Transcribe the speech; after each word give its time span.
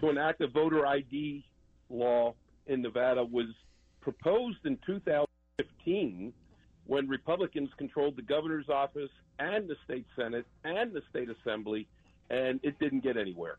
to 0.00 0.10
enact 0.10 0.40
a 0.40 0.48
voter 0.48 0.86
ID 0.86 1.44
law 1.90 2.34
in 2.66 2.82
Nevada 2.82 3.24
was 3.24 3.46
proposed 4.00 4.64
in 4.64 4.78
2015 4.86 6.32
when 6.86 7.08
Republicans 7.08 7.70
controlled 7.76 8.16
the 8.16 8.22
governor's 8.22 8.68
office 8.68 9.10
and 9.38 9.68
the 9.68 9.76
state 9.84 10.06
senate 10.16 10.46
and 10.64 10.92
the 10.92 11.02
state 11.10 11.28
assembly, 11.30 11.86
and 12.30 12.60
it 12.62 12.78
didn't 12.78 13.00
get 13.00 13.16
anywhere. 13.16 13.58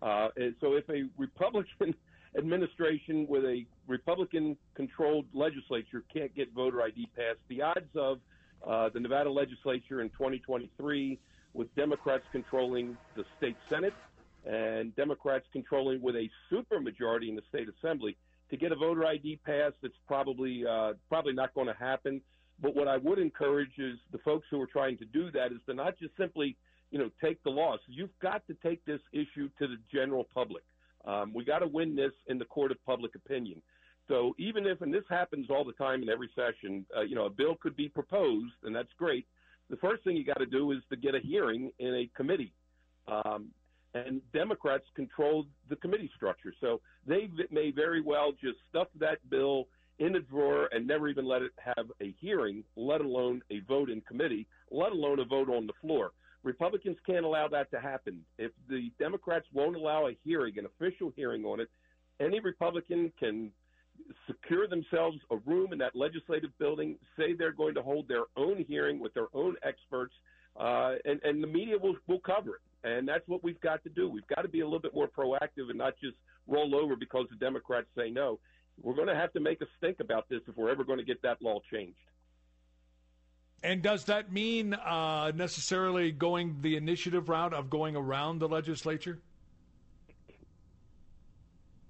Uh, 0.00 0.28
so, 0.60 0.74
if 0.74 0.88
a 0.88 1.08
Republican 1.16 1.94
administration 2.38 3.26
with 3.28 3.44
a 3.44 3.64
Republican 3.88 4.56
controlled 4.74 5.26
legislature 5.34 6.04
can't 6.12 6.34
get 6.34 6.52
voter 6.52 6.82
ID 6.82 7.08
passed, 7.16 7.40
the 7.48 7.62
odds 7.62 7.96
of 7.96 8.20
uh, 8.66 8.88
the 8.90 9.00
Nevada 9.00 9.30
legislature 9.30 10.00
in 10.00 10.08
2023 10.10 11.18
with 11.54 11.74
Democrats 11.74 12.24
controlling 12.30 12.96
the 13.16 13.24
state 13.38 13.56
Senate 13.68 13.94
and 14.44 14.94
Democrats 14.96 15.46
controlling 15.52 16.00
with 16.00 16.16
a 16.16 16.28
supermajority 16.52 17.28
in 17.28 17.36
the 17.36 17.42
state 17.48 17.68
assembly 17.68 18.16
to 18.50 18.56
get 18.56 18.72
a 18.72 18.76
voter 18.76 19.04
ID 19.04 19.40
passed. 19.44 19.76
It's 19.82 19.96
probably 20.06 20.64
uh, 20.68 20.94
probably 21.08 21.32
not 21.32 21.54
going 21.54 21.66
to 21.66 21.74
happen. 21.74 22.20
But 22.60 22.74
what 22.74 22.88
I 22.88 22.96
would 22.96 23.18
encourage 23.18 23.78
is 23.78 23.98
the 24.10 24.18
folks 24.18 24.46
who 24.50 24.60
are 24.60 24.66
trying 24.66 24.98
to 24.98 25.04
do 25.04 25.30
that 25.30 25.52
is 25.52 25.58
to 25.66 25.74
not 25.74 25.98
just 25.98 26.16
simply 26.16 26.56
you 26.90 26.98
know 26.98 27.10
take 27.22 27.42
the 27.42 27.50
loss. 27.50 27.80
You've 27.86 28.16
got 28.20 28.46
to 28.46 28.54
take 28.54 28.84
this 28.84 29.00
issue 29.12 29.48
to 29.58 29.66
the 29.66 29.76
general 29.92 30.26
public. 30.34 30.64
Um, 31.04 31.32
we 31.34 31.44
got 31.44 31.60
to 31.60 31.66
win 31.66 31.94
this 31.94 32.12
in 32.26 32.38
the 32.38 32.44
court 32.44 32.70
of 32.70 32.84
public 32.84 33.14
opinion. 33.14 33.62
So 34.08 34.34
even 34.38 34.66
if, 34.66 34.80
and 34.80 34.92
this 34.92 35.04
happens 35.08 35.48
all 35.50 35.64
the 35.64 35.74
time 35.74 36.02
in 36.02 36.08
every 36.08 36.30
session, 36.34 36.84
uh, 36.96 37.02
you 37.02 37.14
know, 37.14 37.26
a 37.26 37.30
bill 37.30 37.56
could 37.60 37.76
be 37.76 37.88
proposed, 37.88 38.54
and 38.64 38.74
that's 38.74 38.88
great. 38.98 39.26
The 39.70 39.76
first 39.76 40.02
thing 40.02 40.16
you 40.16 40.24
got 40.24 40.38
to 40.38 40.46
do 40.46 40.72
is 40.72 40.78
to 40.90 40.96
get 40.96 41.14
a 41.14 41.20
hearing 41.20 41.70
in 41.78 41.94
a 41.94 42.10
committee. 42.16 42.52
Um, 43.06 43.50
and 43.94 44.20
Democrats 44.32 44.84
control 44.94 45.46
the 45.68 45.76
committee 45.76 46.10
structure. 46.16 46.52
So 46.60 46.80
they 47.06 47.28
may 47.50 47.70
very 47.70 48.00
well 48.00 48.32
just 48.32 48.58
stuff 48.68 48.88
that 49.00 49.18
bill 49.30 49.68
in 49.98 50.16
a 50.16 50.20
drawer 50.20 50.68
and 50.72 50.86
never 50.86 51.08
even 51.08 51.26
let 51.26 51.42
it 51.42 51.52
have 51.58 51.86
a 52.00 52.14
hearing, 52.20 52.62
let 52.76 53.00
alone 53.00 53.42
a 53.50 53.60
vote 53.60 53.90
in 53.90 54.00
committee, 54.02 54.46
let 54.70 54.92
alone 54.92 55.18
a 55.18 55.24
vote 55.24 55.48
on 55.48 55.66
the 55.66 55.72
floor. 55.80 56.12
Republicans 56.44 56.96
can't 57.04 57.24
allow 57.24 57.48
that 57.48 57.70
to 57.72 57.80
happen. 57.80 58.20
If 58.38 58.52
the 58.68 58.92
Democrats 58.98 59.46
won't 59.52 59.76
allow 59.76 60.06
a 60.06 60.16
hearing, 60.24 60.58
an 60.58 60.66
official 60.66 61.12
hearing 61.16 61.44
on 61.44 61.60
it, 61.60 61.68
any 62.20 62.40
Republican 62.40 63.12
can 63.18 63.50
secure 64.26 64.68
themselves 64.68 65.18
a 65.30 65.36
room 65.38 65.72
in 65.72 65.78
that 65.78 65.96
legislative 65.96 66.50
building, 66.58 66.96
say 67.18 67.32
they're 67.32 67.52
going 67.52 67.74
to 67.74 67.82
hold 67.82 68.06
their 68.06 68.24
own 68.36 68.64
hearing 68.68 69.00
with 69.00 69.12
their 69.14 69.26
own 69.34 69.56
experts, 69.64 70.14
uh, 70.58 70.94
and, 71.04 71.20
and 71.24 71.42
the 71.42 71.46
media 71.46 71.76
will, 71.76 71.96
will 72.06 72.20
cover 72.20 72.56
it. 72.56 72.60
And 72.84 73.08
that's 73.08 73.26
what 73.26 73.42
we've 73.42 73.60
got 73.60 73.82
to 73.84 73.90
do. 73.90 74.08
We've 74.08 74.26
got 74.26 74.42
to 74.42 74.48
be 74.48 74.60
a 74.60 74.64
little 74.64 74.80
bit 74.80 74.94
more 74.94 75.08
proactive 75.08 75.68
and 75.68 75.78
not 75.78 75.94
just 76.00 76.16
roll 76.46 76.74
over 76.74 76.96
because 76.96 77.26
the 77.30 77.36
Democrats 77.36 77.88
say 77.96 78.10
no. 78.10 78.38
We're 78.80 78.94
going 78.94 79.08
to 79.08 79.14
have 79.14 79.32
to 79.32 79.40
make 79.40 79.60
us 79.60 79.68
think 79.80 79.98
about 80.00 80.28
this 80.28 80.40
if 80.46 80.56
we're 80.56 80.70
ever 80.70 80.84
going 80.84 80.98
to 80.98 81.04
get 81.04 81.22
that 81.22 81.42
law 81.42 81.60
changed. 81.70 81.98
And 83.62 83.82
does 83.82 84.04
that 84.04 84.32
mean 84.32 84.74
uh, 84.74 85.32
necessarily 85.34 86.12
going 86.12 86.58
the 86.60 86.76
initiative 86.76 87.28
route 87.28 87.52
of 87.52 87.68
going 87.68 87.96
around 87.96 88.38
the 88.38 88.48
legislature? 88.48 89.18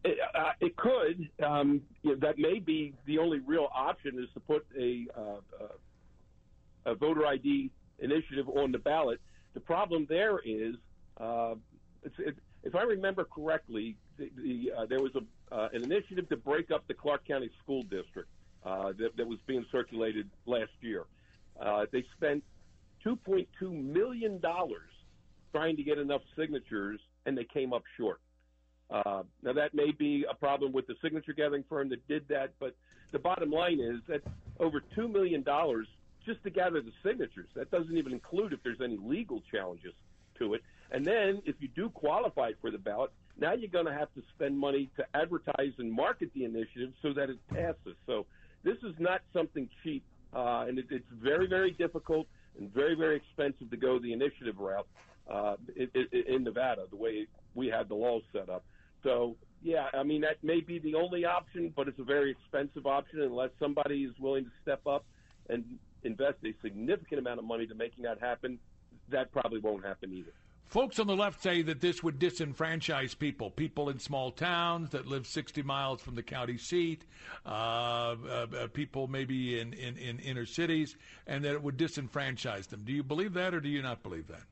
It, 0.03 0.17
uh, 0.35 0.53
it 0.61 0.77
could. 0.77 1.29
Um, 1.45 1.83
you 2.03 2.13
know, 2.13 2.17
that 2.21 2.39
may 2.39 2.59
be 2.59 2.95
the 3.05 3.19
only 3.19 3.41
real 3.41 3.69
option 3.75 4.19
is 4.19 4.31
to 4.33 4.41
put 4.41 4.67
a, 4.79 5.07
uh, 5.15 5.21
uh 5.63 5.69
a 6.87 6.95
voter 6.95 7.27
ID 7.27 7.71
initiative 7.99 8.49
on 8.49 8.73
the 8.73 8.79
ballot. 8.79 9.21
The 9.55 9.61
problem 9.61 10.07
there 10.09 10.39
is, 10.45 10.77
uh, 11.19 11.55
it, 12.03 12.37
if 12.63 12.75
I 12.75 12.83
remember 12.83 13.25
correctly, 13.25 13.97
the, 14.17 14.31
the, 14.37 14.73
uh, 14.77 14.87
there 14.87 15.01
was 15.01 15.13
a, 15.15 15.55
uh, 15.55 15.69
an 15.73 15.85
initiative 15.85 16.29
to 16.29 16.37
break 16.37 16.71
up 16.71 16.87
the 16.87 16.95
Clark 16.95 17.27
County 17.27 17.51
School 17.63 17.83
District 17.83 18.29
uh, 18.65 18.93
that, 18.99 19.17
that 19.17 19.27
was 19.27 19.39
being 19.47 19.65
circulated 19.71 20.29
last 20.47 20.73
year. 20.81 21.05
Uh, 21.61 21.87
they 21.93 22.05
spent 22.17 22.43
$2.2 23.05 23.47
million 23.73 24.41
trying 25.53 25.77
to 25.77 25.83
get 25.83 25.99
enough 25.99 26.23
signatures, 26.37 27.01
and 27.27 27.37
they 27.37 27.45
came 27.45 27.73
up 27.73 27.83
short. 27.97 28.21
Uh, 28.91 29.23
now, 29.43 29.53
that 29.53 29.75
may 29.75 29.91
be 29.93 30.25
a 30.31 30.35
problem 30.35 30.73
with 30.73 30.87
the 30.87 30.95
signature 31.03 31.33
gathering 31.33 31.65
firm 31.69 31.89
that 31.91 32.07
did 32.09 32.27
that, 32.29 32.53
but 32.59 32.75
the 33.13 33.19
bottom 33.19 33.51
line 33.51 33.81
is 33.81 34.01
that's 34.07 34.27
over 34.59 34.83
$2 34.97 35.11
million 35.11 35.45
just 36.29 36.43
to 36.45 36.51
gather 36.51 36.81
the 36.83 36.93
signatures. 37.03 37.49
That 37.55 37.71
doesn't 37.71 37.97
even 37.97 38.13
include 38.13 38.53
if 38.53 38.63
there's 38.63 38.81
any 38.85 38.99
legal 39.01 39.43
challenges 39.51 39.95
to 40.39 40.55
it. 40.55 40.63
And 40.91 41.05
then 41.05 41.43
if 41.45 41.57
you 41.59 41.69
do 41.69 41.89
qualify 41.89 42.53
for 42.61 42.71
the 42.71 42.79
ballot, 42.79 43.11
now 43.39 43.55
you're 43.55 43.71
going 43.71 43.87
to 43.87 43.93
have 43.93 44.13
to 44.15 44.23
spend 44.35 44.59
money 44.59 44.91
to 44.97 45.05
advertise 45.15 45.73
and 45.79 45.91
market 45.91 46.31
the 46.35 46.45
initiative 46.45 46.93
so 47.03 47.13
that 47.15 47.31
it 47.31 47.39
passes. 47.49 47.97
So 48.07 48.27
this 48.63 48.77
is 48.83 48.95
not 48.99 49.23
something 49.33 49.69
cheap, 49.83 50.05
uh, 50.35 50.67
and 50.69 50.79
it, 50.79 50.87
it's 50.91 51.07
very, 51.23 51.47
very 51.47 51.71
difficult 51.71 52.27
and 52.59 52.73
very, 52.73 52.95
very 52.95 53.17
expensive 53.17 53.71
to 53.71 53.77
go 53.77 53.99
the 53.99 54.13
initiative 54.13 54.59
route 54.59 54.87
uh, 55.31 55.57
in, 55.77 55.89
in 56.27 56.45
Nevada, 56.45 56.85
the 56.91 56.97
way 56.97 57.27
we 57.55 57.69
had 57.69 57.89
the 57.89 57.95
laws 57.95 58.23
set 58.33 58.49
up. 58.49 58.65
So, 59.03 59.37
yeah, 59.63 59.87
I 59.95 60.03
mean, 60.03 60.23
that 60.23 60.43
may 60.43 60.61
be 60.61 60.79
the 60.79 60.95
only 60.95 61.25
option, 61.25 61.73
but 61.75 61.87
it's 61.89 61.99
a 61.99 62.05
very 62.05 62.31
expensive 62.31 62.87
option 62.87 63.23
unless 63.23 63.51
somebody 63.61 64.03
is 64.05 64.13
willing 64.19 64.45
to 64.45 64.51
step 64.63 64.87
up 64.87 65.05
and 65.49 65.65
invest 66.05 66.39
a 66.45 66.55
significant 66.63 67.21
amount 67.21 67.39
of 67.39 67.45
money 67.45 67.67
to 67.67 67.75
making 67.75 68.05
that 68.05 68.21
happen. 68.21 68.59
That 69.11 69.33
probably 69.33 69.61
won't 69.61 69.85
happen 69.85 70.13
either. 70.13 70.33
Folks 70.69 70.99
on 70.99 71.07
the 71.07 71.17
left 71.17 71.43
say 71.43 71.63
that 71.63 71.81
this 71.81 72.03
would 72.03 72.19
disenfranchise 72.19 73.19
people, 73.19 73.51
people 73.51 73.89
in 73.89 73.99
small 73.99 74.31
towns 74.31 74.91
that 74.91 75.07
live 75.07 75.27
60 75.27 75.63
miles 75.63 76.03
from 76.03 76.15
the 76.15 76.23
county 76.23 76.59
seat, 76.59 77.07
uh, 77.47 77.49
uh, 77.49 78.15
uh, 78.55 78.67
people 78.67 79.07
maybe 79.09 79.59
in, 79.61 79.73
in, 79.73 79.97
in 79.97 80.19
inner 80.19 80.45
cities, 80.45 80.97
and 81.27 81.43
that 81.43 81.53
it 81.53 81.63
would 81.63 81.79
disenfranchise 81.79 82.69
them. 82.69 82.83
Do 82.85 82.93
you 82.93 83.03
believe 83.03 83.33
that 83.33 83.55
or 83.55 83.61
do 83.61 83.71
you 83.71 83.81
not 83.81 84.03
believe 84.03 84.27
that? 84.29 84.43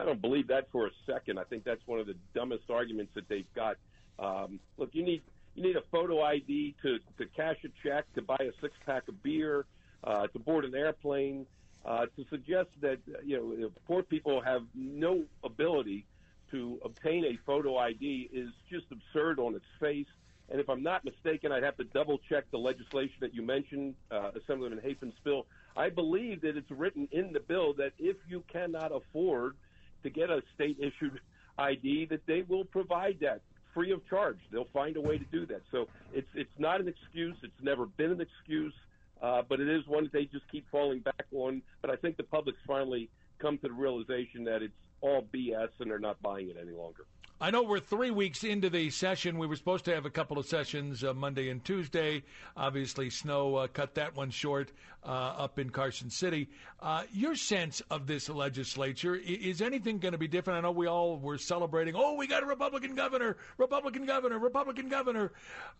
I 0.00 0.04
don't 0.04 0.20
believe 0.20 0.46
that 0.48 0.68
for 0.70 0.86
a 0.86 0.90
second. 1.04 1.40
I 1.40 1.44
think 1.44 1.64
that's 1.64 1.84
one 1.86 1.98
of 1.98 2.06
the 2.06 2.14
dumbest 2.32 2.70
arguments 2.70 3.10
that 3.16 3.28
they've 3.28 3.52
got. 3.56 3.76
Um, 4.20 4.60
look, 4.76 4.90
you 4.92 5.04
need 5.04 5.22
you 5.56 5.64
need 5.64 5.74
a 5.74 5.82
photo 5.90 6.22
ID 6.22 6.76
to 6.82 6.98
to 7.18 7.26
cash 7.36 7.56
a 7.64 7.68
check, 7.82 8.04
to 8.14 8.22
buy 8.22 8.36
a 8.40 8.52
six 8.60 8.74
pack 8.86 9.08
of 9.08 9.20
beer, 9.24 9.66
uh, 10.04 10.26
to 10.28 10.38
board 10.38 10.64
an 10.64 10.74
airplane 10.74 11.46
uh, 11.84 12.06
to 12.16 12.24
suggest 12.30 12.68
that 12.80 12.98
you 13.24 13.36
know 13.60 13.70
poor 13.86 14.02
people 14.02 14.40
have 14.40 14.62
no 14.74 15.24
ability 15.44 16.04
to 16.50 16.78
obtain 16.84 17.24
a 17.24 17.38
photo 17.46 17.76
ID 17.76 18.30
is 18.32 18.48
just 18.70 18.86
absurd 18.90 19.38
on 19.38 19.54
its 19.54 19.64
face. 19.80 20.06
And 20.50 20.60
if 20.60 20.70
I'm 20.70 20.82
not 20.82 21.04
mistaken, 21.04 21.52
I'd 21.52 21.62
have 21.62 21.76
to 21.76 21.84
double 21.84 22.18
check 22.28 22.50
the 22.50 22.58
legislation 22.58 23.16
that 23.20 23.34
you 23.34 23.42
mentioned, 23.42 23.96
uh, 24.10 24.30
Assemblyman 24.42 24.80
Hafen's 24.82 25.14
bill. 25.22 25.46
I 25.76 25.90
believe 25.90 26.40
that 26.40 26.56
it's 26.56 26.70
written 26.70 27.06
in 27.12 27.32
the 27.32 27.40
bill 27.40 27.74
that 27.74 27.92
if 27.98 28.16
you 28.26 28.42
cannot 28.50 28.90
afford 28.92 29.56
to 30.02 30.10
get 30.10 30.30
a 30.30 30.42
state 30.54 30.78
issued 30.80 31.20
ID, 31.58 32.06
that 32.06 32.24
they 32.26 32.42
will 32.42 32.64
provide 32.64 33.18
that 33.20 33.42
free 33.74 33.92
of 33.92 34.06
charge. 34.08 34.38
They'll 34.50 34.68
find 34.72 34.96
a 34.96 35.00
way 35.00 35.18
to 35.18 35.24
do 35.24 35.44
that. 35.46 35.62
So 35.70 35.88
it's 36.12 36.28
it's 36.34 36.58
not 36.58 36.80
an 36.80 36.88
excuse. 36.88 37.36
It's 37.42 37.62
never 37.62 37.86
been 37.86 38.12
an 38.12 38.20
excuse. 38.20 38.72
Uh, 39.20 39.42
but 39.48 39.60
it 39.60 39.68
is 39.68 39.86
one 39.86 40.04
that 40.04 40.12
they 40.12 40.24
just 40.24 40.48
keep 40.50 40.68
falling 40.70 41.00
back 41.00 41.26
on. 41.32 41.62
But 41.82 41.90
I 41.90 41.96
think 41.96 42.16
the 42.16 42.22
public's 42.22 42.60
finally 42.66 43.10
come 43.38 43.58
to 43.58 43.68
the 43.68 43.74
realization 43.74 44.44
that 44.44 44.62
it's 44.62 44.74
all 45.00 45.26
BS 45.34 45.68
and 45.80 45.90
they're 45.90 45.98
not 45.98 46.20
buying 46.22 46.48
it 46.48 46.56
any 46.60 46.72
longer. 46.72 47.04
I 47.40 47.52
know 47.52 47.62
we're 47.62 47.78
three 47.78 48.10
weeks 48.10 48.42
into 48.42 48.68
the 48.68 48.90
session. 48.90 49.38
We 49.38 49.46
were 49.46 49.54
supposed 49.54 49.84
to 49.84 49.94
have 49.94 50.04
a 50.06 50.10
couple 50.10 50.40
of 50.40 50.46
sessions 50.46 51.04
uh, 51.04 51.14
Monday 51.14 51.50
and 51.50 51.64
Tuesday. 51.64 52.24
Obviously, 52.56 53.10
snow 53.10 53.54
uh, 53.54 53.68
cut 53.68 53.94
that 53.94 54.16
one 54.16 54.30
short 54.30 54.72
uh, 55.04 55.06
up 55.06 55.60
in 55.60 55.70
Carson 55.70 56.10
City. 56.10 56.48
Uh, 56.82 57.04
your 57.12 57.36
sense 57.36 57.80
of 57.92 58.08
this 58.08 58.28
legislature 58.28 59.14
is 59.14 59.62
anything 59.62 59.98
going 60.00 60.12
to 60.12 60.18
be 60.18 60.26
different? 60.26 60.58
I 60.58 60.62
know 60.62 60.72
we 60.72 60.88
all 60.88 61.16
were 61.16 61.38
celebrating. 61.38 61.94
Oh, 61.96 62.14
we 62.14 62.26
got 62.26 62.42
a 62.42 62.46
Republican 62.46 62.96
governor, 62.96 63.36
Republican 63.56 64.04
governor, 64.04 64.40
Republican 64.40 64.88
governor. 64.88 65.30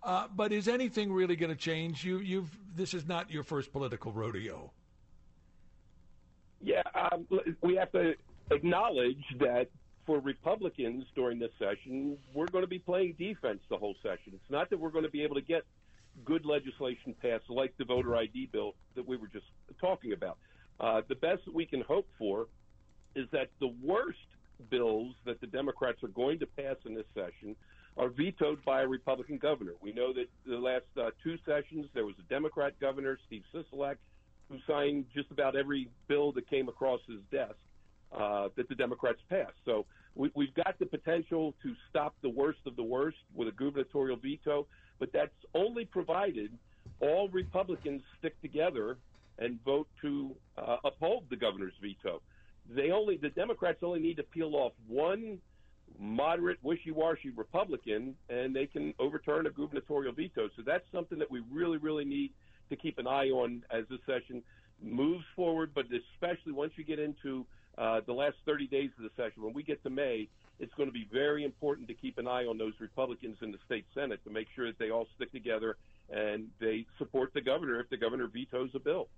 Uh, 0.04 0.28
but 0.36 0.52
is 0.52 0.68
anything 0.68 1.12
really 1.12 1.34
going 1.34 1.50
to 1.50 1.56
change? 1.56 2.04
You, 2.04 2.18
you've 2.18 2.56
this 2.76 2.94
is 2.94 3.08
not 3.08 3.32
your 3.32 3.42
first 3.42 3.72
political 3.72 4.12
rodeo. 4.12 4.70
Yeah, 6.60 6.82
um, 6.94 7.26
we 7.62 7.74
have 7.74 7.90
to 7.92 8.14
acknowledge 8.52 9.24
that 9.40 9.68
for 10.08 10.20
Republicans 10.20 11.04
during 11.14 11.38
this 11.38 11.50
session, 11.58 12.16
we're 12.32 12.46
going 12.46 12.64
to 12.64 12.68
be 12.68 12.78
playing 12.78 13.14
defense 13.18 13.60
the 13.68 13.76
whole 13.76 13.94
session. 14.02 14.32
It's 14.32 14.50
not 14.50 14.70
that 14.70 14.80
we're 14.80 14.88
going 14.88 15.04
to 15.04 15.10
be 15.10 15.22
able 15.22 15.34
to 15.34 15.42
get 15.42 15.64
good 16.24 16.46
legislation 16.46 17.14
passed 17.20 17.44
like 17.50 17.76
the 17.76 17.84
voter 17.84 18.16
ID 18.16 18.48
bill 18.50 18.74
that 18.96 19.06
we 19.06 19.18
were 19.18 19.26
just 19.26 19.44
talking 19.78 20.14
about. 20.14 20.38
Uh, 20.80 21.02
the 21.10 21.14
best 21.14 21.44
that 21.44 21.52
we 21.52 21.66
can 21.66 21.82
hope 21.82 22.08
for 22.18 22.46
is 23.14 23.26
that 23.32 23.50
the 23.60 23.70
worst 23.84 24.18
bills 24.70 25.14
that 25.26 25.42
the 25.42 25.46
Democrats 25.46 26.02
are 26.02 26.08
going 26.08 26.38
to 26.38 26.46
pass 26.46 26.76
in 26.86 26.94
this 26.94 27.06
session 27.14 27.54
are 27.98 28.08
vetoed 28.08 28.64
by 28.64 28.80
a 28.80 28.88
Republican 28.88 29.36
governor. 29.36 29.72
We 29.82 29.92
know 29.92 30.14
that 30.14 30.30
the 30.46 30.56
last 30.56 30.86
uh, 30.98 31.10
two 31.22 31.36
sessions 31.44 31.84
there 31.92 32.06
was 32.06 32.14
a 32.18 32.28
Democrat 32.30 32.80
governor, 32.80 33.18
Steve 33.26 33.42
Sisolak, 33.54 33.96
who 34.48 34.56
signed 34.66 35.04
just 35.14 35.30
about 35.30 35.54
every 35.54 35.90
bill 36.06 36.32
that 36.32 36.48
came 36.48 36.70
across 36.70 37.00
his 37.06 37.20
desk. 37.30 37.56
Uh, 38.12 38.48
that 38.56 38.68
the 38.68 38.74
Democrats 38.74 39.18
passed. 39.28 39.56
So 39.64 39.86
we, 40.14 40.30
we've 40.34 40.54
got 40.54 40.76
the 40.78 40.86
potential 40.86 41.54
to 41.62 41.74
stop 41.88 42.14
the 42.22 42.28
worst 42.28 42.60
of 42.66 42.76
the 42.76 42.82
worst 42.82 43.18
with 43.34 43.48
a 43.48 43.52
gubernatorial 43.52 44.16
veto, 44.16 44.66
but 44.98 45.10
that's 45.12 45.30
only 45.54 45.84
provided 45.84 46.50
all 47.00 47.28
Republicans 47.28 48.02
stick 48.18 48.40
together 48.40 48.96
and 49.38 49.62
vote 49.64 49.88
to 50.02 50.34
uh, 50.56 50.76
uphold 50.84 51.24
the 51.30 51.36
governor's 51.36 51.74
veto. 51.80 52.20
They 52.68 52.90
only 52.90 53.16
the 53.16 53.30
Democrats 53.30 53.78
only 53.82 54.00
need 54.00 54.16
to 54.16 54.22
peel 54.24 54.54
off 54.56 54.72
one 54.86 55.38
moderate, 55.98 56.58
wishy-washy 56.62 57.30
Republican, 57.30 58.14
and 58.28 58.54
they 58.54 58.66
can 58.66 58.92
overturn 58.98 59.46
a 59.46 59.50
gubernatorial 59.50 60.12
veto. 60.12 60.48
So 60.56 60.62
that's 60.64 60.84
something 60.92 61.18
that 61.18 61.30
we 61.30 61.42
really, 61.50 61.78
really 61.78 62.04
need 62.04 62.32
to 62.70 62.76
keep 62.76 62.98
an 62.98 63.06
eye 63.06 63.28
on 63.28 63.62
as 63.70 63.84
this 63.88 64.00
session 64.06 64.42
moves 64.82 65.24
forward. 65.34 65.70
But 65.74 65.86
especially 65.86 66.52
once 66.52 66.72
you 66.76 66.84
get 66.84 66.98
into 66.98 67.46
uh, 67.78 68.00
the 68.06 68.12
last 68.12 68.36
30 68.44 68.66
days 68.66 68.90
of 68.98 69.04
the 69.04 69.10
session, 69.16 69.42
when 69.42 69.52
we 69.52 69.62
get 69.62 69.82
to 69.84 69.90
May, 69.90 70.28
it's 70.58 70.74
going 70.74 70.88
to 70.88 70.92
be 70.92 71.06
very 71.12 71.44
important 71.44 71.86
to 71.88 71.94
keep 71.94 72.18
an 72.18 72.26
eye 72.26 72.44
on 72.44 72.58
those 72.58 72.74
Republicans 72.80 73.36
in 73.40 73.52
the 73.52 73.58
state 73.64 73.86
Senate 73.94 74.20
to 74.24 74.30
make 74.30 74.48
sure 74.54 74.66
that 74.66 74.78
they 74.78 74.90
all 74.90 75.06
stick 75.14 75.30
together 75.30 75.76
and 76.10 76.48
they 76.58 76.86
support 76.98 77.32
the 77.34 77.40
governor 77.40 77.78
if 77.80 77.88
the 77.90 77.96
governor 77.96 78.26
vetoes 78.26 78.70
a 78.74 78.78
bill. 78.78 79.08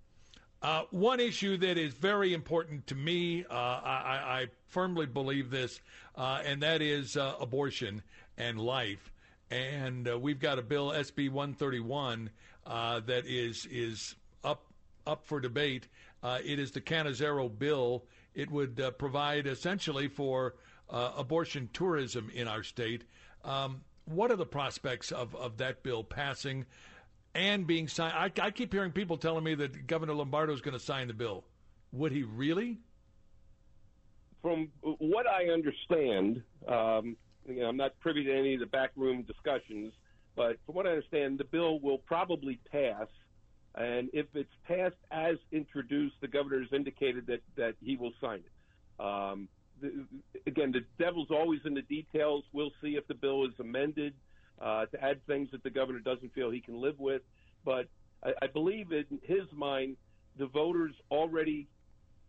Uh, 0.63 0.83
one 0.91 1.21
issue 1.21 1.57
that 1.57 1.79
is 1.79 1.95
very 1.95 2.35
important 2.35 2.87
to 2.87 2.95
me, 2.95 3.45
uh, 3.51 3.55
I, 3.55 4.43
I, 4.43 4.47
firmly 4.69 5.07
believe 5.07 5.51
this, 5.51 5.81
uh, 6.17 6.43
and 6.45 6.63
that 6.63 6.83
is 6.83 7.17
uh, 7.17 7.35
abortion 7.41 8.03
and 8.37 8.61
life. 8.61 9.11
And 9.51 10.07
uh, 10.07 10.19
we've 10.19 10.39
got 10.39 10.59
a 10.59 10.63
bill, 10.63 10.91
SB 10.91 11.31
131, 11.31 12.29
uh, 12.67 13.01
that 13.01 13.27
is 13.27 13.67
is 13.71 14.15
up 14.45 14.67
up 15.07 15.25
for 15.25 15.41
debate. 15.41 15.89
it 16.23 16.59
is 16.59 16.73
the 16.73 16.81
Cannizzaro 16.81 17.49
bill. 17.59 18.05
It 18.35 18.51
would 18.51 18.81
provide 18.99 19.47
essentially 19.47 20.09
for 20.09 20.55
abortion 20.89 21.69
tourism 21.73 22.31
in 22.33 22.49
our 22.49 22.63
state. 22.63 23.05
Um, 23.45 23.83
what 24.05 24.31
are 24.31 24.37
the 24.37 24.47
prospects 24.47 25.13
of, 25.13 25.35
of 25.37 25.57
that 25.59 25.83
bill 25.83 26.05
passing? 26.05 26.67
and 27.35 27.67
being 27.67 27.89
signed. 27.89 28.15
I, 28.15 28.47
I 28.47 28.51
keep 28.51 28.73
hearing 28.73 28.93
people 28.93 29.17
telling 29.17 29.45
me 29.45 29.55
that 29.57 29.87
Governor 29.87 30.15
Lombardo 30.15 30.53
is 30.53 30.61
going 30.61 30.75
to 30.75 30.81
sign 30.85 31.09
the 31.09 31.15
bill. 31.15 31.45
Would 31.93 32.13
he 32.13 32.23
really? 32.23 32.79
From 34.43 34.69
what 34.83 35.27
I 35.27 35.45
understand, 35.47 36.43
um, 36.67 37.17
you 37.47 37.61
know, 37.61 37.69
I'm 37.69 37.77
not 37.77 37.99
privy 38.01 38.25
to 38.25 38.37
any 38.37 38.55
of 38.55 38.61
the 38.61 38.67
backroom 38.67 39.23
discussions, 39.23 39.93
but 40.35 40.57
from 40.65 40.75
what 40.77 40.87
I 40.87 40.91
understand, 40.91 41.39
the 41.39 41.45
bill 41.45 41.79
will 41.81 41.99
probably 41.99 42.59
pass. 42.71 43.07
And 43.81 44.11
if 44.13 44.27
it's 44.35 44.53
passed 44.69 45.01
as 45.11 45.37
introduced, 45.53 46.17
the 46.21 46.29
governor 46.29 46.61
has 46.61 46.69
indicated 46.71 47.27
that, 47.29 47.41
that 47.57 47.77
he 47.83 47.97
will 47.97 48.13
sign 48.21 48.41
it. 48.41 49.03
Um, 49.03 49.49
the, 49.81 50.05
again, 50.47 50.71
the 50.71 50.85
devil's 51.03 51.31
always 51.31 51.61
in 51.65 51.73
the 51.73 51.83
details. 51.83 52.45
We'll 52.53 52.73
see 52.83 52.97
if 52.97 53.09
the 53.09 53.15
bill 53.15 53.47
is 53.47 53.55
amended 53.59 54.13
uh, 54.61 54.85
to 54.85 55.03
add 55.03 55.27
things 55.27 55.49
that 55.53 55.63
the 55.63 55.71
governor 55.71 56.01
doesn't 56.01 56.35
feel 56.35 56.51
he 56.51 56.61
can 56.61 56.79
live 56.79 56.99
with. 56.99 57.23
But 57.65 57.89
I, 58.23 58.33
I 58.43 58.47
believe 58.49 58.93
in 58.93 59.19
his 59.23 59.51
mind, 59.51 59.97
the 60.39 60.47
voters 60.47 60.95
already, 61.11 61.67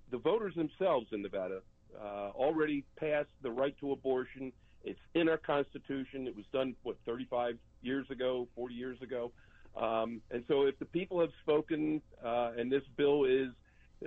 the 0.09 0.19
voters 0.19 0.55
themselves 0.55 1.07
in 1.11 1.21
Nevada, 1.21 1.59
uh, 2.01 2.29
already 2.29 2.85
passed 2.97 3.29
the 3.41 3.51
right 3.51 3.77
to 3.81 3.91
abortion. 3.91 4.53
It's 4.85 4.99
in 5.15 5.27
our 5.27 5.37
Constitution. 5.37 6.27
It 6.27 6.35
was 6.35 6.45
done, 6.53 6.75
what, 6.83 6.95
35 7.05 7.57
years 7.81 8.09
ago, 8.09 8.47
40 8.55 8.73
years 8.73 9.01
ago. 9.01 9.33
Um, 9.75 10.21
and 10.31 10.43
so 10.47 10.63
if 10.63 10.77
the 10.79 10.85
people 10.85 11.19
have 11.21 11.31
spoken 11.41 12.01
uh, 12.23 12.51
and 12.57 12.71
this 12.71 12.83
bill 12.97 13.25
is 13.25 13.47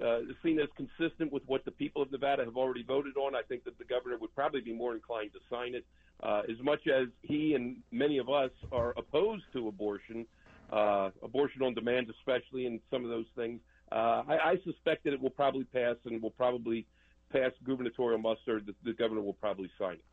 uh, 0.02 0.20
seen 0.42 0.58
as 0.58 0.68
consistent 0.76 1.32
with 1.32 1.42
what 1.46 1.64
the 1.64 1.70
people 1.70 2.02
of 2.02 2.10
Nevada 2.10 2.44
have 2.44 2.56
already 2.56 2.82
voted 2.82 3.16
on, 3.16 3.34
I 3.34 3.42
think 3.42 3.64
that 3.64 3.78
the 3.78 3.84
governor 3.84 4.18
would 4.18 4.34
probably 4.34 4.60
be 4.60 4.72
more 4.72 4.94
inclined 4.94 5.32
to 5.32 5.38
sign 5.48 5.74
it. 5.74 5.84
Uh, 6.22 6.42
as 6.50 6.56
much 6.62 6.86
as 6.86 7.08
he 7.22 7.54
and 7.54 7.76
many 7.90 8.18
of 8.18 8.28
us 8.28 8.50
are 8.72 8.94
opposed 8.96 9.44
to 9.52 9.68
abortion, 9.68 10.26
uh, 10.72 11.10
abortion 11.22 11.62
on 11.62 11.74
demand, 11.74 12.08
especially, 12.10 12.66
and 12.66 12.80
some 12.90 13.04
of 13.04 13.10
those 13.10 13.26
things, 13.36 13.60
uh, 13.92 14.22
I, 14.28 14.38
I 14.44 14.56
suspect 14.64 15.04
that 15.04 15.12
it 15.12 15.20
will 15.20 15.30
probably 15.30 15.64
pass 15.64 15.96
and 16.04 16.22
will 16.22 16.30
probably 16.30 16.86
pass 17.32 17.52
gubernatorial 17.64 18.18
muster. 18.18 18.60
The, 18.60 18.74
the 18.84 18.92
governor 18.92 19.20
will 19.20 19.34
probably 19.34 19.70
sign 19.78 19.94
it. 19.94 20.04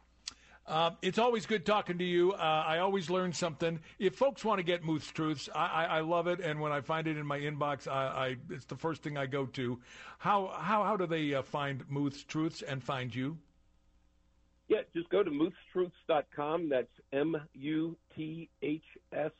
Uh, 0.67 0.91
it's 1.01 1.17
always 1.17 1.45
good 1.45 1.65
talking 1.65 1.97
to 1.97 2.03
you. 2.03 2.33
Uh, 2.33 2.63
I 2.65 2.77
always 2.79 3.09
learn 3.09 3.33
something. 3.33 3.79
If 3.99 4.15
folks 4.15 4.45
want 4.45 4.59
to 4.59 4.63
get 4.63 4.83
Muth's 4.83 5.11
Truths, 5.11 5.49
I, 5.53 5.65
I, 5.65 5.83
I, 5.85 5.99
love 6.01 6.27
it, 6.27 6.39
and 6.39 6.61
when 6.61 6.71
I 6.71 6.81
find 6.81 7.07
it 7.07 7.17
in 7.17 7.25
my 7.25 7.39
inbox, 7.39 7.87
I, 7.87 8.37
it's 8.49 8.65
the 8.65 8.75
first 8.75 9.01
thing 9.01 9.17
I 9.17 9.25
go 9.25 9.45
to. 9.47 9.79
How 10.19 10.53
how 10.55 10.83
how 10.83 10.95
do 10.95 11.07
they 11.07 11.33
uh, 11.33 11.41
find 11.41 11.83
Muth's 11.89 12.23
Truths 12.23 12.61
and 12.61 12.83
find 12.83 13.13
you? 13.13 13.37
Yeah, 14.67 14.81
just 14.93 15.09
go 15.09 15.23
to 15.23 15.31
muthstruths.com. 15.31 16.69
That's 16.69 16.87
M 17.11 17.35
U 17.55 17.97
T 18.15 18.49
H 18.61 18.85
S, 19.11 19.31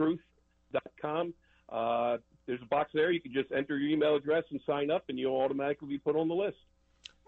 muthstruth.com. 0.00 1.34
Uh, 1.68 2.16
there's 2.46 2.62
a 2.62 2.66
box 2.66 2.92
there. 2.94 3.10
You 3.10 3.20
can 3.20 3.32
just 3.32 3.50
enter 3.52 3.76
your 3.76 3.90
email 3.90 4.14
address 4.14 4.44
and 4.50 4.60
sign 4.64 4.90
up, 4.90 5.04
and 5.08 5.18
you'll 5.18 5.36
automatically 5.36 5.88
be 5.88 5.98
put 5.98 6.16
on 6.16 6.28
the 6.28 6.34
list. 6.34 6.56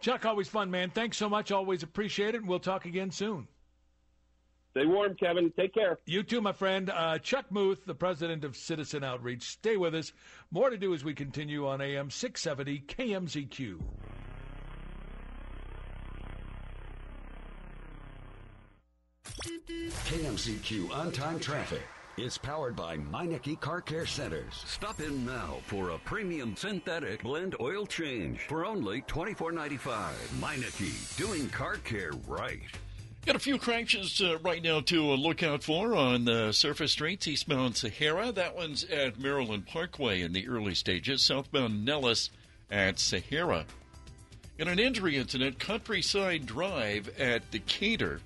Chuck, 0.00 0.24
always 0.24 0.48
fun, 0.48 0.70
man. 0.70 0.90
Thanks 0.90 1.16
so 1.16 1.28
much. 1.28 1.50
Always 1.50 1.82
appreciate 1.82 2.34
it, 2.34 2.38
and 2.38 2.48
we'll 2.48 2.60
talk 2.60 2.84
again 2.84 3.10
soon. 3.10 3.48
Stay 4.72 4.86
warm, 4.86 5.16
Kevin. 5.16 5.52
Take 5.58 5.74
care. 5.74 5.98
You 6.06 6.22
too, 6.22 6.40
my 6.40 6.52
friend. 6.52 6.90
Uh, 6.90 7.18
Chuck 7.18 7.46
Muth, 7.50 7.84
the 7.84 7.94
president 7.94 8.44
of 8.44 8.56
Citizen 8.56 9.02
Outreach. 9.02 9.42
Stay 9.42 9.76
with 9.76 9.94
us. 9.94 10.12
More 10.50 10.70
to 10.70 10.76
do 10.76 10.94
as 10.94 11.02
we 11.02 11.14
continue 11.14 11.66
on 11.66 11.80
AM 11.80 12.10
670 12.10 12.84
KMZQ. 12.86 13.80
KMZQ 20.04 20.94
on 20.94 21.12
time 21.12 21.40
traffic 21.40 21.82
is 22.22 22.36
powered 22.36 22.74
by 22.74 22.96
Meineke 22.96 23.60
Car 23.60 23.80
Care 23.80 24.06
Centers. 24.06 24.62
Stop 24.66 25.00
in 25.00 25.24
now 25.24 25.56
for 25.66 25.90
a 25.90 25.98
premium 25.98 26.56
synthetic 26.56 27.22
blend 27.22 27.54
oil 27.60 27.86
change 27.86 28.40
for 28.48 28.66
only 28.66 29.02
$24.95. 29.02 30.12
Meineke, 30.40 31.16
doing 31.16 31.48
car 31.50 31.76
care 31.76 32.12
right. 32.26 32.60
Got 33.24 33.36
a 33.36 33.40
few 33.40 33.58
crashes 33.58 34.20
uh, 34.20 34.38
right 34.38 34.62
now 34.62 34.80
to 34.80 35.12
uh, 35.12 35.16
look 35.16 35.42
out 35.42 35.62
for 35.62 35.94
on 35.94 36.24
the 36.24 36.52
surface 36.52 36.92
streets 36.92 37.28
eastbound 37.28 37.76
Sahara. 37.76 38.32
That 38.32 38.56
one's 38.56 38.84
at 38.84 39.18
Maryland 39.18 39.66
Parkway 39.66 40.22
in 40.22 40.32
the 40.32 40.48
early 40.48 40.74
stages. 40.74 41.22
Southbound 41.22 41.84
Nellis 41.84 42.30
at 42.70 42.98
Sahara. 42.98 43.64
In 44.58 44.66
an 44.66 44.78
injury 44.78 45.16
incident, 45.16 45.58
Countryside 45.58 46.46
Drive 46.46 47.10
at 47.18 47.48
Decatur. 47.50 48.20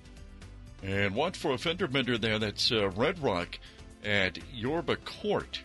And 0.81 1.15
watch 1.15 1.37
for 1.37 1.51
a 1.51 1.57
fender 1.57 1.87
bender 1.87 2.17
there. 2.17 2.39
That's 2.39 2.71
uh, 2.71 2.89
Red 2.89 3.21
Rock 3.21 3.59
at 4.03 4.37
Yorba 4.53 4.97
Court. 4.97 5.61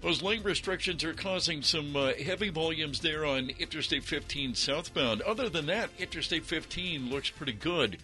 Those 0.00 0.22
lane 0.22 0.44
restrictions 0.44 1.02
are 1.02 1.12
causing 1.12 1.60
some 1.62 1.96
uh, 1.96 2.12
heavy 2.14 2.50
volumes 2.50 3.00
there 3.00 3.24
on 3.24 3.50
Interstate 3.58 4.04
15 4.04 4.54
southbound. 4.54 5.22
Other 5.22 5.48
than 5.48 5.66
that, 5.66 5.90
Interstate 5.98 6.44
15 6.44 7.10
looks 7.10 7.30
pretty 7.30 7.52
good 7.52 7.98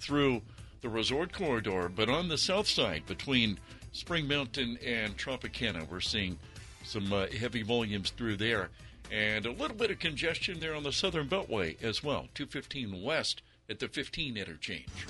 through 0.00 0.42
the 0.80 0.88
resort 0.88 1.32
corridor. 1.32 1.88
But 1.88 2.08
on 2.08 2.28
the 2.28 2.38
south 2.38 2.66
side, 2.66 3.06
between 3.06 3.58
Spring 3.92 4.26
Mountain 4.26 4.78
and 4.84 5.16
Tropicana, 5.16 5.88
we're 5.88 6.00
seeing 6.00 6.38
some 6.84 7.12
uh, 7.12 7.26
heavy 7.28 7.62
volumes 7.62 8.10
through 8.10 8.36
there. 8.36 8.70
And 9.12 9.46
a 9.46 9.52
little 9.52 9.76
bit 9.76 9.92
of 9.92 10.00
congestion 10.00 10.58
there 10.58 10.74
on 10.74 10.82
the 10.82 10.92
southern 10.92 11.28
beltway 11.28 11.80
as 11.80 12.02
well. 12.02 12.26
215 12.34 13.04
west 13.04 13.42
at 13.68 13.78
the 13.78 13.88
15 13.88 14.36
interchange. 14.36 15.06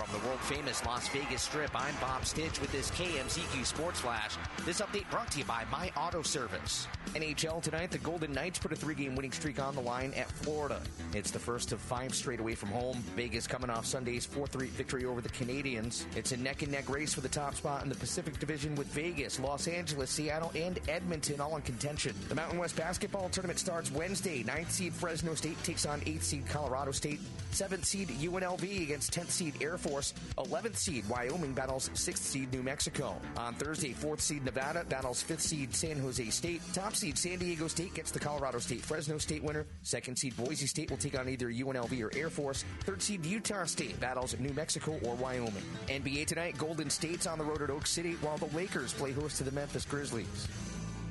From 0.00 0.06
the 0.12 0.26
world 0.26 0.40
famous 0.40 0.84
Las 0.86 1.08
Vegas 1.08 1.42
Strip, 1.42 1.70
I'm 1.74 1.94
Bob 2.00 2.24
Stitch 2.24 2.60
with 2.60 2.72
this 2.72 2.90
KMZQ 2.92 3.66
Sports 3.66 4.00
Flash. 4.00 4.36
This 4.64 4.80
update 4.80 5.10
brought 5.10 5.30
to 5.32 5.40
you 5.40 5.44
by 5.44 5.64
My 5.70 5.90
Auto 5.96 6.22
Service. 6.22 6.86
NHL 7.14 7.60
tonight, 7.62 7.90
the 7.90 7.98
Golden 7.98 8.32
Knights 8.32 8.58
put 8.58 8.72
a 8.72 8.76
three 8.76 8.94
game 8.94 9.14
winning 9.14 9.32
streak 9.32 9.60
on 9.60 9.74
the 9.74 9.80
line 9.80 10.14
at 10.14 10.30
Florida. 10.30 10.80
It's 11.12 11.30
the 11.30 11.38
first 11.38 11.72
of 11.72 11.80
five 11.80 12.14
straight 12.14 12.40
away 12.40 12.54
from 12.54 12.70
home. 12.70 12.96
Vegas 13.16 13.46
coming 13.46 13.68
off 13.68 13.84
Sunday's 13.84 14.24
4 14.24 14.46
3 14.46 14.68
victory 14.68 15.04
over 15.04 15.20
the 15.20 15.28
Canadiens. 15.28 16.04
It's 16.16 16.32
a 16.32 16.36
neck 16.36 16.62
and 16.62 16.72
neck 16.72 16.88
race 16.88 17.12
for 17.12 17.20
the 17.20 17.28
top 17.28 17.54
spot 17.56 17.82
in 17.82 17.88
the 17.88 17.96
Pacific 17.96 18.38
Division 18.38 18.76
with 18.76 18.86
Vegas, 18.88 19.38
Los 19.40 19.68
Angeles, 19.68 20.08
Seattle, 20.08 20.52
and 20.54 20.78
Edmonton 20.88 21.40
all 21.40 21.56
in 21.56 21.62
contention. 21.62 22.14
The 22.28 22.34
Mountain 22.36 22.58
West 22.58 22.76
basketball 22.76 23.28
tournament 23.28 23.58
starts 23.58 23.90
Wednesday. 23.90 24.44
Ninth 24.44 24.70
seed 24.70 24.94
Fresno 24.94 25.34
State 25.34 25.62
takes 25.62 25.84
on 25.84 26.00
8th 26.02 26.22
seed 26.22 26.46
Colorado 26.48 26.92
State. 26.92 27.20
7th 27.52 27.84
seed 27.84 27.99
UNLV 28.08 28.82
against 28.82 29.12
10th 29.12 29.30
seed 29.30 29.54
Air 29.60 29.76
Force. 29.76 29.90
Force. 29.90 30.14
11th 30.38 30.76
seed 30.76 31.08
Wyoming 31.08 31.52
battles 31.52 31.88
6th 31.90 32.18
seed 32.18 32.52
New 32.52 32.62
Mexico. 32.62 33.16
On 33.36 33.54
Thursday, 33.54 33.92
4th 33.92 34.20
seed 34.20 34.44
Nevada 34.44 34.84
battles 34.88 35.22
5th 35.22 35.40
seed 35.40 35.74
San 35.74 35.98
Jose 35.98 36.30
State. 36.30 36.62
Top 36.72 36.94
seed 36.94 37.18
San 37.18 37.38
Diego 37.38 37.66
State 37.66 37.94
gets 37.94 38.10
the 38.10 38.20
Colorado 38.20 38.58
State 38.60 38.82
Fresno 38.82 39.18
State 39.18 39.42
winner. 39.42 39.66
Second 39.82 40.16
seed 40.16 40.36
Boise 40.36 40.66
State 40.66 40.90
will 40.90 40.96
take 40.96 41.18
on 41.18 41.28
either 41.28 41.48
UNLV 41.48 42.02
or 42.02 42.16
Air 42.16 42.30
Force. 42.30 42.64
Third 42.84 43.02
seed 43.02 43.26
Utah 43.26 43.64
State 43.64 43.98
battles 44.00 44.38
New 44.38 44.52
Mexico 44.52 44.98
or 45.02 45.14
Wyoming. 45.16 45.62
NBA 45.88 46.26
tonight, 46.26 46.56
Golden 46.56 46.88
State's 46.88 47.26
on 47.26 47.38
the 47.38 47.44
road 47.44 47.62
at 47.62 47.70
Oak 47.70 47.86
City 47.86 48.12
while 48.20 48.38
the 48.38 48.56
Lakers 48.56 48.92
play 48.94 49.12
host 49.12 49.38
to 49.38 49.44
the 49.44 49.52
Memphis 49.52 49.84
Grizzlies. 49.84 50.48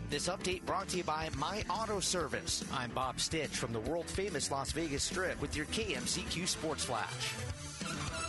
This 0.09 0.27
update 0.27 0.65
brought 0.65 0.87
to 0.87 0.97
you 0.97 1.03
by 1.03 1.29
My 1.37 1.63
Auto 1.69 1.99
Service. 1.99 2.65
I'm 2.73 2.89
Bob 2.91 3.19
Stitch 3.19 3.51
from 3.51 3.71
the 3.71 3.79
world 3.79 4.07
famous 4.07 4.49
Las 4.49 4.71
Vegas 4.71 5.03
Strip 5.03 5.39
with 5.39 5.55
your 5.55 5.67
KMZQ 5.67 6.47
Sports 6.47 6.83
Flash. 6.83 8.28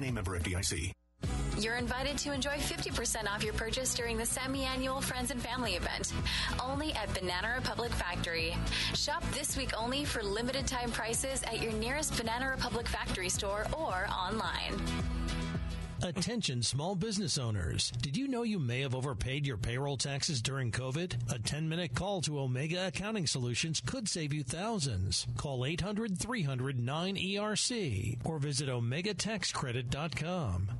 and 0.00 0.08
a 0.08 0.12
member. 0.12 0.38
You're 1.58 1.76
invited 1.76 2.16
to 2.18 2.32
enjoy 2.32 2.56
50% 2.56 3.26
off 3.26 3.44
your 3.44 3.52
purchase 3.52 3.94
during 3.94 4.16
the 4.16 4.24
semi-annual 4.24 5.00
Friends 5.02 5.30
and 5.30 5.40
Family 5.40 5.74
event, 5.74 6.12
only 6.62 6.94
at 6.94 7.12
Banana 7.12 7.52
Republic 7.56 7.92
Factory. 7.92 8.56
Shop 8.94 9.22
this 9.32 9.56
week 9.56 9.72
only 9.78 10.04
for 10.04 10.22
limited 10.22 10.66
time 10.66 10.90
prices 10.90 11.42
at 11.42 11.60
your 11.60 11.72
nearest 11.72 12.16
Banana 12.16 12.50
Republic 12.50 12.88
Factory 12.88 13.28
store 13.28 13.66
or 13.76 14.08
online. 14.08 14.80
Attention 16.02 16.62
small 16.62 16.94
business 16.94 17.36
owners. 17.36 17.90
Did 18.00 18.16
you 18.16 18.26
know 18.26 18.42
you 18.42 18.58
may 18.58 18.80
have 18.80 18.94
overpaid 18.94 19.46
your 19.46 19.58
payroll 19.58 19.98
taxes 19.98 20.40
during 20.40 20.72
COVID? 20.72 21.32
A 21.32 21.38
10 21.38 21.68
minute 21.68 21.94
call 21.94 22.22
to 22.22 22.40
Omega 22.40 22.86
Accounting 22.86 23.26
Solutions 23.26 23.82
could 23.84 24.08
save 24.08 24.32
you 24.32 24.42
thousands. 24.42 25.26
Call 25.36 25.66
800 25.66 26.18
300 26.18 26.78
9ERC 26.78 28.16
or 28.24 28.38
visit 28.38 28.70
OmegaTaxCredit.com. 28.70 30.70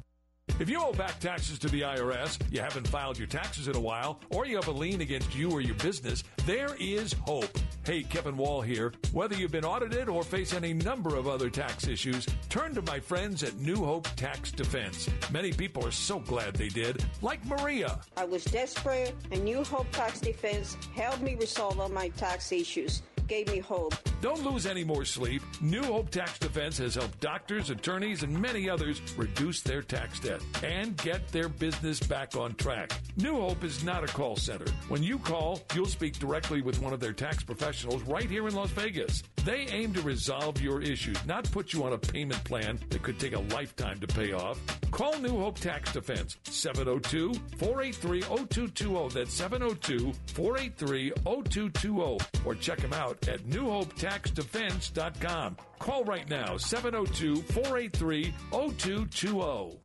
If 0.59 0.69
you 0.69 0.83
owe 0.83 0.93
back 0.93 1.19
taxes 1.21 1.59
to 1.61 1.69
the 1.69 1.83
IRS, 1.83 2.39
you 2.51 2.61
haven't 2.61 2.89
filed 2.89 3.19
your 3.19 3.27
taxes 3.29 3.69
in 3.69 3.77
a 3.77 3.81
while, 3.81 4.21
or 4.31 4.47
you 4.47 4.57
have 4.57 4.69
a 4.69 4.73
lien 4.73 5.01
against 5.01 5.35
you 5.35 5.51
or 5.51 5.61
your 5.61 5.75
business, 5.77 6.25
there 6.45 6.75
is 6.79 7.15
hope. 7.25 7.59
Hey, 7.85 8.03
Kevin 8.03 8.37
Wall 8.37 8.61
here. 8.61 8.93
Whether 9.13 9.37
you've 9.37 9.53
been 9.53 9.65
audited 9.65 10.09
or 10.09 10.23
face 10.23 10.53
any 10.53 10.75
number 10.75 11.17
of 11.17 11.27
other 11.27 11.49
tax 11.49 11.89
issues, 11.89 12.27
turn 12.51 12.75
to 12.75 12.83
my 12.83 13.01
friends 13.01 13.43
at 13.43 13.57
New 13.57 13.77
Hope 13.77 14.07
Tax 14.17 14.53
Defense. 14.53 15.09
Many 15.33 15.53
people 15.53 15.87
are 15.87 15.91
so 15.91 16.19
glad 16.19 16.55
they 16.55 16.69
did, 16.69 17.03
like 17.23 17.45
Maria. 17.47 18.01
I 18.17 18.25
was 18.25 18.45
desperate, 18.45 19.15
and 19.33 19.43
New 19.43 19.65
Hope 19.65 19.91
Tax 19.93 20.21
Defense 20.21 20.77
helped 20.95 21.23
me 21.23 21.37
resolve 21.37 21.81
all 21.81 21.89
my 21.89 22.11
tax 22.11 22.53
issues, 22.53 23.03
gave 23.31 23.47
me 23.47 23.61
hope. 23.61 23.95
Don't 24.21 24.45
lose 24.45 24.67
any 24.67 24.83
more 24.83 25.05
sleep. 25.05 25.41
New 25.61 25.85
Hope 25.85 26.11
Tax 26.11 26.39
Defense 26.41 26.77
has 26.79 26.97
helped 26.97 27.21
doctors, 27.21 27.71
attorneys, 27.71 28.25
and 28.25 28.39
many 28.39 28.69
others 28.69 29.01
reduce 29.17 29.63
their 29.63 29.83
tax 29.83 30.19
debt 30.19 30.43
and 30.65 30.97
get 30.97 31.29
their 31.29 31.49
business 31.49 32.01
back 32.01 32.37
on 32.37 32.55
track. 32.57 32.93
New 33.17 33.37
Hope 33.41 33.63
is 33.63 33.85
not 33.85 34.03
a 34.03 34.09
call 34.09 34.35
center. 34.37 34.71
When 34.89 35.03
you 35.05 35.19
call, 35.19 35.61
you'll 35.75 35.87
speak 35.87 36.19
directly 36.19 36.61
with 36.61 36.83
one 36.83 36.93
of 36.93 36.99
their 36.99 37.13
tax 37.13 37.45
professionals 37.45 38.03
right 38.03 38.29
here 38.29 38.49
in 38.49 38.55
Las 38.55 38.71
Vegas. 38.71 39.23
They 39.45 39.69
aim 39.71 39.95
to 39.95 40.03
resolve 40.03 40.61
your 40.61 40.83
issues, 40.83 41.17
not 41.25 41.51
put 41.51 41.73
you 41.73 41.85
on 41.85 41.95
a 41.95 41.99
payment 41.99 42.43
plan 42.45 42.79
that 42.91 43.03
could 43.03 43.19
take 43.19 43.35
a 43.35 43.41
lifetime 43.55 44.01
to 44.01 44.07
pay 44.09 44.33
off. 44.33 44.59
Call 44.91 45.19
New 45.21 45.39
Hope 45.39 45.59
Tax 45.59 45.93
Defense 45.93 46.37
702 46.45 47.33
483 47.57 48.21
0220. 48.23 49.15
That's 49.15 49.33
702 49.33 50.13
483 50.35 51.13
0220. 51.25 52.19
Or 52.45 52.55
check 52.57 52.81
them 52.81 52.93
out 52.93 53.20
at 53.29 53.41
newhopetaxdefense.com. 53.41 55.57
Call 55.79 56.05
right 56.05 56.29
now 56.29 56.57
702 56.57 57.43
483 57.43 58.35
0220. 58.51 59.79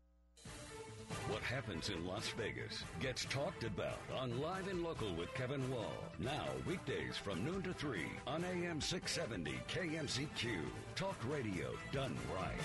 What 1.28 1.42
happens 1.42 1.90
in 1.90 2.06
Las 2.06 2.30
Vegas 2.38 2.84
gets 3.00 3.26
talked 3.26 3.64
about 3.64 4.00
on 4.20 4.40
Live 4.42 4.68
and 4.68 4.84
Local 4.84 5.14
with 5.16 5.34
Kevin 5.34 5.72
Wall. 5.72 5.94
Now, 6.20 6.46
weekdays 6.68 7.18
from 7.18 7.44
noon 7.44 7.64
to 7.64 7.74
3 7.74 8.00
on 8.28 8.44
AM 8.44 8.80
670 8.82 9.54
KMZQ. 9.68 10.60
Talk 10.96 11.16
radio 11.28 11.72
done 11.92 12.16
right. 12.36 12.62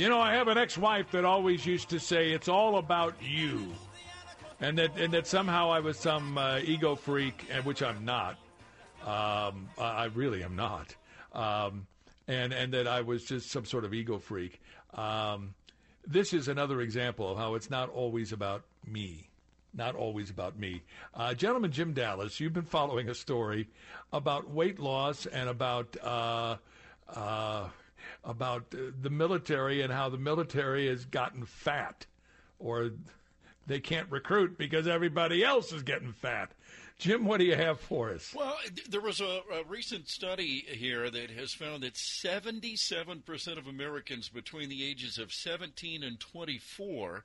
You 0.00 0.08
know, 0.08 0.18
I 0.18 0.32
have 0.32 0.48
an 0.48 0.56
ex-wife 0.56 1.10
that 1.10 1.26
always 1.26 1.66
used 1.66 1.90
to 1.90 2.00
say 2.00 2.30
it's 2.30 2.48
all 2.48 2.78
about 2.78 3.14
you, 3.22 3.66
and 4.58 4.78
that 4.78 4.98
and 4.98 5.12
that 5.12 5.26
somehow 5.26 5.70
I 5.70 5.80
was 5.80 5.98
some 5.98 6.38
uh, 6.38 6.60
ego 6.64 6.94
freak, 6.94 7.44
and 7.50 7.66
which 7.66 7.82
I'm 7.82 8.02
not. 8.02 8.38
Um, 9.04 9.68
I 9.76 10.06
really 10.14 10.42
am 10.42 10.56
not, 10.56 10.96
um, 11.34 11.86
and 12.28 12.54
and 12.54 12.72
that 12.72 12.88
I 12.88 13.02
was 13.02 13.26
just 13.26 13.50
some 13.50 13.66
sort 13.66 13.84
of 13.84 13.92
ego 13.92 14.18
freak. 14.18 14.62
Um, 14.94 15.52
this 16.06 16.32
is 16.32 16.48
another 16.48 16.80
example 16.80 17.32
of 17.32 17.36
how 17.36 17.54
it's 17.54 17.68
not 17.68 17.90
always 17.90 18.32
about 18.32 18.62
me. 18.86 19.28
Not 19.74 19.96
always 19.96 20.30
about 20.30 20.58
me. 20.58 20.80
Uh, 21.12 21.34
Jim 21.34 21.92
Dallas, 21.92 22.40
you've 22.40 22.54
been 22.54 22.62
following 22.62 23.10
a 23.10 23.14
story 23.14 23.68
about 24.14 24.48
weight 24.48 24.78
loss 24.78 25.26
and 25.26 25.50
about 25.50 25.94
uh, 26.02 26.56
uh, 27.14 27.68
about 28.24 28.74
uh, 28.74 28.90
the 29.00 29.10
military 29.10 29.82
and 29.82 29.92
how 29.92 30.08
the 30.08 30.18
military 30.18 30.88
has 30.88 31.04
gotten 31.04 31.44
fat, 31.44 32.06
or 32.58 32.90
they 33.66 33.80
can't 33.80 34.10
recruit 34.10 34.58
because 34.58 34.86
everybody 34.86 35.44
else 35.44 35.72
is 35.72 35.82
getting 35.82 36.12
fat. 36.12 36.52
Jim, 37.00 37.24
what 37.24 37.38
do 37.38 37.44
you 37.44 37.56
have 37.56 37.80
for 37.80 38.10
us? 38.10 38.34
Well, 38.36 38.58
there 38.90 39.00
was 39.00 39.22
a, 39.22 39.40
a 39.54 39.64
recent 39.66 40.06
study 40.08 40.66
here 40.68 41.08
that 41.08 41.30
has 41.30 41.54
found 41.54 41.82
that 41.82 41.94
77% 41.94 43.56
of 43.56 43.66
Americans 43.66 44.28
between 44.28 44.68
the 44.68 44.86
ages 44.86 45.16
of 45.16 45.32
17 45.32 46.02
and 46.02 46.20
24, 46.20 47.24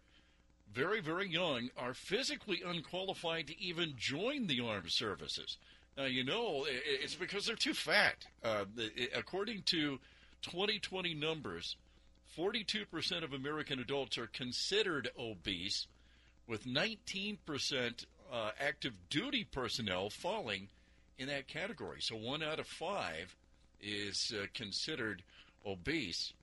very, 0.72 1.02
very 1.02 1.28
young, 1.30 1.70
are 1.78 1.94
physically 1.94 2.62
unqualified 2.66 3.48
to 3.48 3.62
even 3.62 3.96
join 3.98 4.48
the 4.48 4.62
armed 4.62 4.92
services. 4.92 5.58
Now, 5.98 6.06
you 6.06 6.24
know, 6.24 6.66
it's 6.68 7.16
because 7.16 7.46
they're 7.46 7.56
too 7.58 7.74
fat. 7.74 8.26
Uh, 8.42 8.66
according 9.14 9.64
to 9.68 10.00
2020 10.46 11.14
numbers, 11.14 11.76
42% 12.38 13.24
of 13.24 13.34
American 13.34 13.80
adults 13.80 14.18
are 14.18 14.28
considered 14.28 15.10
obese, 15.18 15.88
with 16.48 16.66
19% 16.66 18.06
uh, 18.32 18.52
active 18.60 18.94
duty 19.10 19.44
personnel 19.44 20.10
falling 20.10 20.68
in 21.18 21.28
that 21.28 21.48
category. 21.48 22.00
So 22.02 22.16
one 22.16 22.44
out 22.44 22.60
of 22.60 22.68
five 22.68 23.36
is 23.82 24.34
uh, 24.36 24.46
considered 24.54 25.24
obese, 25.66 26.34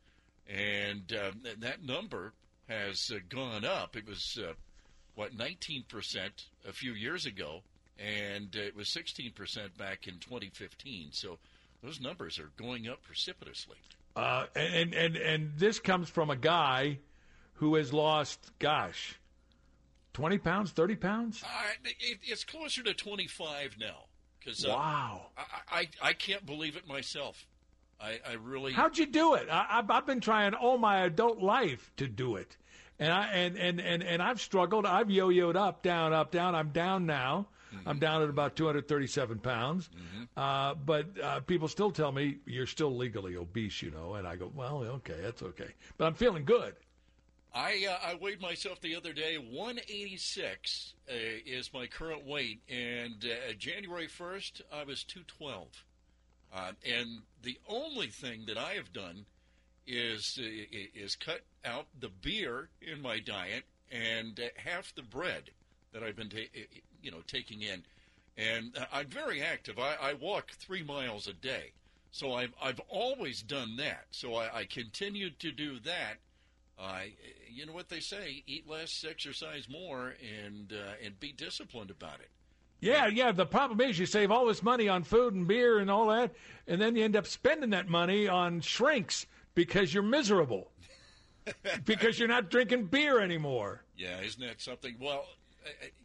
and 0.49 1.13
uh, 1.13 1.31
that 1.59 1.85
number 1.85 2.33
has 2.69 3.11
uh, 3.15 3.19
gone 3.29 3.65
up. 3.65 3.97
It 3.97 4.07
was 4.07 4.39
uh, 4.39 4.53
what 5.15 5.37
19% 5.37 5.85
a 6.69 6.73
few 6.73 6.93
years 6.93 7.27
ago, 7.27 7.63
and 7.99 8.55
uh, 8.57 8.61
it 8.61 8.75
was 8.75 8.89
16% 8.89 9.33
back 9.79 10.09
in 10.09 10.15
2015. 10.15 11.11
So 11.13 11.39
those 11.83 12.01
numbers 12.01 12.39
are 12.39 12.51
going 12.57 12.89
up 12.89 13.03
precipitously. 13.03 13.77
Uh, 14.15 14.47
and 14.55 14.95
and 14.95 15.17
and 15.17 15.53
this 15.57 15.79
comes 15.79 16.09
from 16.09 16.31
a 16.31 16.37
guy 16.37 16.99
who 17.55 17.75
has 17.77 17.93
lost, 17.93 18.51
gosh, 18.59 19.19
twenty 20.13 20.39
pounds, 20.39 20.71
thirty 20.73 20.97
pounds. 20.97 21.43
Uh, 21.43 21.49
it, 21.85 22.19
it's 22.23 22.45
closer 22.45 22.83
to 22.83 22.93
25 22.95 23.77
now. 23.81 24.05
Because 24.39 24.65
uh, 24.67 24.71
Wow. 24.71 25.27
I, 25.37 25.43
I 25.81 25.89
I 26.03 26.13
can't 26.13 26.45
believe 26.45 26.77
it 26.77 26.87
myself. 26.87 27.47
I, 28.01 28.19
I 28.29 28.33
really 28.35 28.73
How'd 28.73 28.99
you 28.99 29.07
do 29.07 29.35
it? 29.35 29.49
I, 29.51 29.67
I've, 29.71 29.91
I've 29.91 30.07
been 30.07 30.21
trying 30.21 30.55
all 30.55 30.77
my 30.77 31.03
adult 31.05 31.39
life 31.39 31.93
to 31.99 32.09
do 32.09 32.35
it, 32.37 32.57
and 32.99 33.13
I 33.13 33.27
and 33.29 33.57
and 33.57 33.81
and, 33.81 34.03
and 34.03 34.21
I've 34.23 34.41
struggled. 34.41 34.85
I've 34.85 35.09
yo-yoed 35.11 35.55
up, 35.57 35.83
down, 35.83 36.13
up, 36.13 36.33
down. 36.33 36.55
I'm 36.55 36.71
down 36.71 37.07
now. 37.07 37.47
I'm 37.87 37.99
down 37.99 38.23
at 38.23 38.29
about 38.29 38.57
237 38.57 39.39
pounds. 39.39 39.91
Uh, 40.37 40.75
but 40.75 41.07
uh, 41.23 41.41
people 41.41 41.69
still 41.69 41.91
tell 41.91 42.13
me 42.13 42.39
you're 42.47 42.67
still 42.67 42.97
legally 42.97 43.37
obese, 43.37 43.83
you 43.83 43.91
know, 43.91 44.15
and 44.15 44.27
I 44.27 44.37
go, 44.37 44.51
well, 44.55 44.83
okay, 44.83 45.17
that's 45.23 45.43
okay. 45.43 45.69
But 45.99 46.07
I'm 46.07 46.15
feeling 46.15 46.45
good. 46.45 46.75
I 47.55 47.87
uh, 47.87 48.13
I 48.13 48.15
weighed 48.15 48.41
myself 48.41 48.81
the 48.81 48.97
other 48.97 49.13
day. 49.13 49.37
186 49.37 50.95
uh, 51.09 51.13
is 51.45 51.71
my 51.75 51.87
current 51.87 52.27
weight, 52.27 52.63
and 52.69 53.25
uh, 53.25 53.53
January 53.59 54.09
1st 54.09 54.63
I 54.73 54.85
was 54.85 55.05
212. 55.05 55.85
Uh, 56.55 56.73
and 56.87 57.23
the 57.43 57.59
only 57.69 58.09
thing 58.09 58.45
that 58.47 58.57
I 58.59 58.73
have 58.75 58.93
done 58.93 59.27
is 59.87 60.39
uh, 60.41 60.47
is 60.95 61.17
cut 61.17 61.43
out 61.65 61.87
the 61.99 62.09
beer 62.09 62.69
in 62.81 63.03
my 63.03 63.19
diet 63.19 63.65
and 63.91 64.39
uh, 64.41 64.45
half 64.57 64.95
the 64.95 65.03
bread 65.03 65.51
that 65.93 66.03
I've 66.03 66.17
been 66.17 66.29
ta- 66.31 66.39
you 67.03 67.11
know 67.11 67.23
taking 67.27 67.63
in. 67.63 67.83
and 68.37 68.77
uh, 68.77 68.85
I'm 68.93 69.07
very 69.09 69.43
active. 69.43 69.79
I, 69.79 69.97
I 70.01 70.15
walk 70.15 70.51
three 70.53 70.83
miles 70.83 71.27
a 71.29 71.33
day, 71.33 71.73
so 72.11 72.35
I've 72.35 72.53
I've 72.63 72.81
always 72.89 73.43
done 73.43 73.77
that. 73.77 74.07
So 74.11 74.35
I, 74.37 74.61
I 74.61 74.65
continue 74.65 75.31
to 75.31 75.53
do 75.53 75.79
that. 75.81 76.15
I, 76.81 77.13
you 77.51 77.67
know 77.67 77.73
what 77.73 77.89
they 77.89 78.01
say: 78.01 78.43
eat 78.47 78.69
less, 78.69 79.05
exercise 79.09 79.69
more, 79.69 80.15
and 80.45 80.73
uh, 80.73 81.05
and 81.05 81.19
be 81.21 81.33
disciplined 81.33 81.91
about 81.91 82.21
it. 82.21 82.31
Yeah, 82.81 83.07
yeah. 83.07 83.31
The 83.31 83.47
problem 83.47 83.81
is 83.81 83.99
you 83.99 84.07
save 84.07 84.33
all 84.33 84.47
this 84.47 84.63
money 84.63 84.89
on 84.89 85.05
food 85.05 85.35
and 85.35 85.47
beer 85.47 85.79
and 85.79 85.89
all 85.91 86.09
that, 86.09 86.33
and 86.67 86.81
then 86.81 86.97
you 86.97 87.05
end 87.05 87.15
up 87.15 87.27
spending 87.29 87.71
that 87.71 87.89
money 87.89 88.27
on 88.27 88.61
shrinks 88.61 89.27
because 89.55 89.93
you're 89.95 90.03
miserable. 90.03 90.73
because 91.85 92.19
you're 92.19 92.29
not 92.29 92.51
drinking 92.51 92.87
beer 92.87 93.21
anymore. 93.21 93.83
Yeah, 93.97 94.21
isn't 94.21 94.41
that 94.41 94.61
something? 94.61 94.97
Well, 95.01 95.25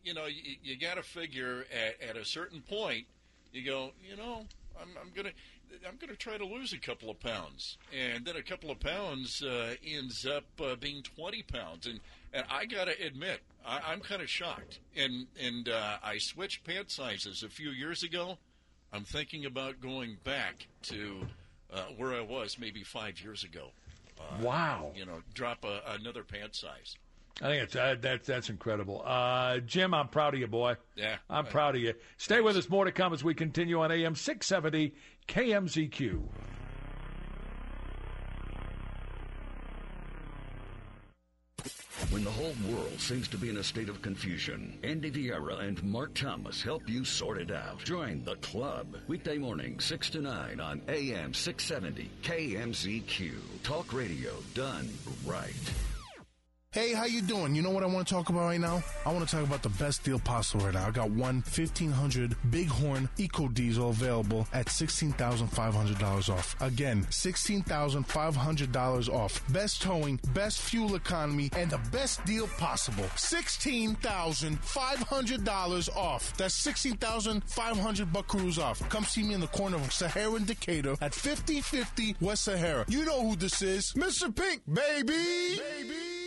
you 0.04 0.14
know, 0.14 0.26
you, 0.26 0.56
you 0.64 0.78
got 0.78 0.96
to 0.96 1.04
figure 1.04 1.66
at, 1.72 2.10
at 2.10 2.18
a 2.18 2.26
certain 2.26 2.62
point, 2.62 3.06
you 3.52 3.66
go, 3.66 3.92
you 4.08 4.16
know, 4.16 4.46
I'm, 4.80 4.90
I'm 5.02 5.12
gonna. 5.16 5.32
I'm 5.86 5.98
going 5.98 6.10
to 6.10 6.16
try 6.16 6.38
to 6.38 6.46
lose 6.46 6.72
a 6.72 6.78
couple 6.78 7.10
of 7.10 7.20
pounds, 7.20 7.78
and 7.94 8.24
then 8.24 8.38
a 8.38 8.42
couple 8.42 8.72
of 8.72 8.80
pounds 8.80 9.44
uh, 9.44 9.76
ends 9.86 10.26
up 10.26 10.46
uh, 10.64 10.78
being 10.78 11.04
20 11.04 11.44
pounds, 11.44 11.86
and 11.86 12.00
and 12.34 12.46
I 12.50 12.66
got 12.66 12.86
to 12.86 12.94
admit, 13.06 13.42
I, 13.66 13.94
am 13.94 14.00
kind 14.00 14.22
of 14.22 14.30
shocked. 14.30 14.80
And 14.96 15.28
and 15.42 15.70
uh, 15.70 15.98
I 16.04 16.18
switched 16.20 16.64
pant 16.64 16.90
sizes 16.90 17.44
a 17.44 17.50
few 17.50 17.70
years 17.70 18.04
ago. 18.04 18.38
I'm 18.94 19.04
thinking 19.04 19.46
about 19.46 19.82
going 19.82 20.18
back 20.24 20.68
to 20.84 21.28
uh, 21.74 21.84
where 21.98 22.14
I 22.14 22.22
was 22.22 22.58
maybe 22.58 22.84
five 22.84 23.20
years 23.22 23.44
ago. 23.44 23.72
Uh, 24.20 24.42
wow! 24.42 24.92
You 24.96 25.06
know, 25.06 25.22
drop 25.34 25.66
a, 25.66 25.82
another 26.00 26.24
pant 26.24 26.56
size. 26.56 26.96
I 27.40 27.50
think 27.50 27.64
it's 27.64 27.76
uh, 27.76 27.96
that's 28.02 28.26
that's 28.26 28.50
incredible, 28.50 29.04
uh, 29.06 29.60
Jim. 29.60 29.94
I'm 29.94 30.08
proud 30.08 30.34
of 30.34 30.40
you, 30.40 30.48
boy. 30.48 30.76
Yeah, 30.96 31.18
I'm 31.30 31.46
proud 31.46 31.76
of 31.76 31.82
you. 31.82 31.94
Stay 32.18 32.36
thanks. 32.36 32.46
with 32.46 32.58
us. 32.58 32.70
More 32.70 32.86
to 32.86 32.92
come 32.92 33.14
as 33.14 33.24
we 33.24 33.36
continue 33.36 33.80
on 33.80 33.92
AM 33.92 34.16
670 34.16 34.96
KMZQ. 35.28 36.24
When 42.10 42.24
the 42.24 42.32
whole 42.32 42.56
world 42.72 43.00
seems 43.00 43.28
to 43.28 43.38
be 43.38 43.50
in 43.50 43.58
a 43.58 43.64
state 43.64 43.90
of 43.90 44.02
confusion, 44.02 44.80
Andy 44.84 45.12
Vieira 45.12 45.60
and 45.60 45.84
Mark 45.84 46.16
Thomas 46.16 46.64
help 46.64 46.90
you 46.90 47.04
sort 47.04 47.38
it 47.38 47.52
out. 47.52 47.84
Join 47.84 48.24
the 48.24 48.38
club. 48.38 48.96
Weekday 49.08 49.38
morning, 49.38 49.80
6 49.80 50.10
to 50.12 50.22
9 50.22 50.60
on 50.60 50.82
AM 50.88 51.34
670 51.34 52.10
KMZQ. 52.24 53.34
Talk 53.62 53.94
radio 53.94 54.32
done 54.56 54.90
right. 55.26 55.54
Hey, 56.78 56.94
how 56.94 57.06
you 57.06 57.24
doing? 57.24 57.56
You 57.56 57.64
know 57.64 57.72
what 57.72 57.82
I 57.82 57.88
want 57.88 58.08
to 58.08 58.14
talk 58.14 58.30
about 58.30 58.42
right 58.42 58.60
now? 58.60 58.84
I 59.04 59.12
want 59.12 59.28
to 59.28 59.36
talk 59.36 59.44
about 59.44 59.64
the 59.64 59.70
best 59.70 60.04
deal 60.04 60.20
possible 60.20 60.66
right 60.66 60.76
now. 60.76 60.86
I 60.86 60.92
got 60.92 61.10
one 61.10 61.38
1500 61.38 62.36
Bighorn 62.52 63.10
Eco 63.18 63.48
Diesel 63.48 63.90
available 63.90 64.48
at 64.54 64.68
$16,500 64.68 66.30
off. 66.30 66.56
Again, 66.62 67.04
$16,500 67.10 69.10
off. 69.10 69.44
Best 69.52 69.82
towing, 69.82 70.20
best 70.36 70.62
fuel 70.62 70.94
economy, 70.94 71.50
and 71.56 71.72
the 71.72 71.80
best 71.92 72.24
deal 72.26 72.46
possible. 72.60 73.06
$16,500 73.16 75.98
off. 75.98 76.38
That's 76.38 76.54
16500 76.54 78.14
buckaroos 78.14 78.62
off. 78.62 78.88
Come 78.90 79.06
see 79.06 79.24
me 79.24 79.34
in 79.34 79.42
the 79.42 79.48
corner 79.48 79.78
of 79.78 79.92
Sahara 79.92 80.36
and 80.36 80.46
Decatur 80.46 80.96
at 81.02 81.16
5050 81.16 82.18
West 82.22 82.44
Sahara. 82.44 82.86
You 82.88 83.04
know 83.04 83.28
who 83.28 83.36
this 83.36 83.64
is. 83.64 83.94
Mr. 83.94 84.32
Pink, 84.36 84.62
baby! 84.72 85.58
Baby! 85.58 86.27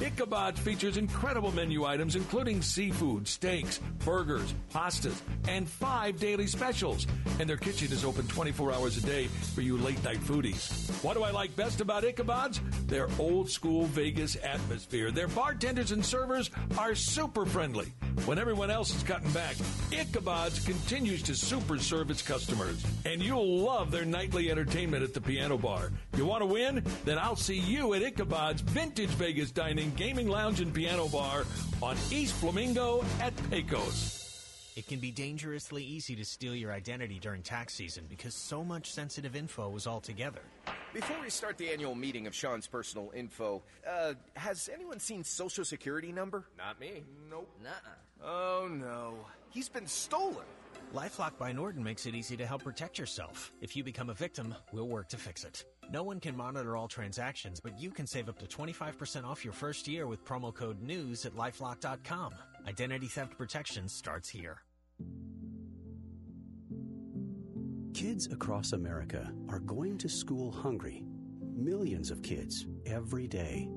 Ichabod 0.00 0.58
features 0.58 0.96
incredible 0.96 1.52
menu 1.52 1.84
items 1.84 2.16
including 2.16 2.62
seafood, 2.62 3.28
steaks, 3.28 3.78
burgers, 4.04 4.54
pastas, 4.72 5.20
and 5.48 5.68
five 5.68 6.18
daily 6.18 6.46
specials. 6.46 7.06
And 7.38 7.48
their 7.48 7.56
kitchen 7.56 7.92
is 7.92 8.04
open 8.04 8.26
24 8.26 8.72
hours 8.72 8.96
a 8.96 9.06
day 9.06 9.28
for 9.54 9.60
you 9.60 9.76
late 9.78 10.02
night 10.02 10.20
foodies. 10.20 10.90
What 11.02 11.14
do 11.14 11.22
I 11.22 11.30
like 11.30 11.54
best 11.56 11.80
about 11.80 12.04
Ichabod's? 12.04 12.60
Their 12.86 13.08
old 13.18 13.50
school 13.50 13.84
Vegas 13.86 14.36
atmosphere. 14.36 15.10
Their 15.10 15.28
bartenders 15.28 15.92
and 15.92 16.04
servers 16.04 16.50
are 16.76 16.94
super 16.94 17.46
friendly. 17.46 17.92
When 18.26 18.38
everyone 18.38 18.70
else 18.70 18.94
is 18.94 19.02
cutting 19.02 19.30
back, 19.32 19.56
Ichabod's 19.92 20.64
continues 20.64 21.22
to 21.24 21.34
super 21.34 21.78
serve 21.78 22.10
its 22.10 22.22
customers. 22.22 22.84
And 23.04 23.22
you'll 23.22 23.58
love 23.58 23.90
their 23.90 24.04
nightly 24.04 24.50
entertainment 24.50 25.02
at 25.02 25.14
the 25.14 25.20
piano 25.20 25.58
bar. 25.58 25.92
You 26.16 26.24
want 26.24 26.42
to 26.42 26.46
win? 26.46 26.84
Then 27.04 27.18
I'll 27.18 27.36
see 27.36 27.58
you 27.58 27.94
at 27.94 28.02
Ichabod's 28.02 28.60
Vintage 28.60 29.10
Vegas 29.10 29.50
Dining 29.50 29.83
Gaming 29.92 30.28
Lounge 30.28 30.60
and 30.60 30.72
Piano 30.72 31.08
Bar 31.08 31.44
on 31.82 31.96
East 32.10 32.34
Flamingo 32.34 33.04
at 33.20 33.32
Pecos. 33.50 34.20
It 34.76 34.88
can 34.88 34.98
be 34.98 35.12
dangerously 35.12 35.84
easy 35.84 36.16
to 36.16 36.24
steal 36.24 36.54
your 36.54 36.72
identity 36.72 37.20
during 37.20 37.42
tax 37.42 37.74
season 37.74 38.06
because 38.08 38.34
so 38.34 38.64
much 38.64 38.90
sensitive 38.90 39.36
info 39.36 39.74
is 39.76 39.86
all 39.86 40.00
together. 40.00 40.40
Before 40.92 41.16
we 41.22 41.30
start 41.30 41.58
the 41.58 41.70
annual 41.70 41.94
meeting 41.94 42.26
of 42.26 42.34
Sean's 42.34 42.66
personal 42.66 43.12
info, 43.14 43.62
uh, 43.88 44.14
has 44.34 44.68
anyone 44.72 44.98
seen 44.98 45.22
Social 45.22 45.64
Security 45.64 46.10
number? 46.10 46.44
Not 46.58 46.80
me. 46.80 47.04
Nope. 47.30 47.48
Nuh-uh. 47.62 48.26
Oh 48.26 48.68
no. 48.68 49.14
He's 49.50 49.68
been 49.68 49.86
stolen. 49.86 50.44
Lifelock 50.92 51.38
by 51.38 51.52
Norton 51.52 51.82
makes 51.82 52.06
it 52.06 52.14
easy 52.14 52.36
to 52.36 52.46
help 52.46 52.64
protect 52.64 52.98
yourself. 52.98 53.52
If 53.60 53.76
you 53.76 53.84
become 53.84 54.10
a 54.10 54.14
victim, 54.14 54.54
we'll 54.72 54.88
work 54.88 55.08
to 55.08 55.16
fix 55.16 55.44
it. 55.44 55.64
No 55.90 56.02
one 56.02 56.20
can 56.20 56.36
monitor 56.36 56.76
all 56.76 56.88
transactions, 56.88 57.60
but 57.60 57.78
you 57.78 57.90
can 57.90 58.06
save 58.06 58.28
up 58.28 58.38
to 58.38 58.46
25% 58.46 59.24
off 59.24 59.44
your 59.44 59.52
first 59.52 59.86
year 59.86 60.06
with 60.06 60.24
promo 60.24 60.52
code 60.54 60.82
NEWS 60.82 61.26
at 61.26 61.34
lifelock.com. 61.36 62.34
Identity 62.66 63.06
theft 63.06 63.36
protection 63.36 63.88
starts 63.88 64.28
here. 64.28 64.62
Kids 67.94 68.26
across 68.32 68.72
America 68.72 69.32
are 69.48 69.60
going 69.60 69.98
to 69.98 70.08
school 70.08 70.50
hungry. 70.50 71.04
Millions 71.54 72.10
of 72.10 72.22
kids 72.22 72.66
every 72.86 73.28
day. 73.28 73.68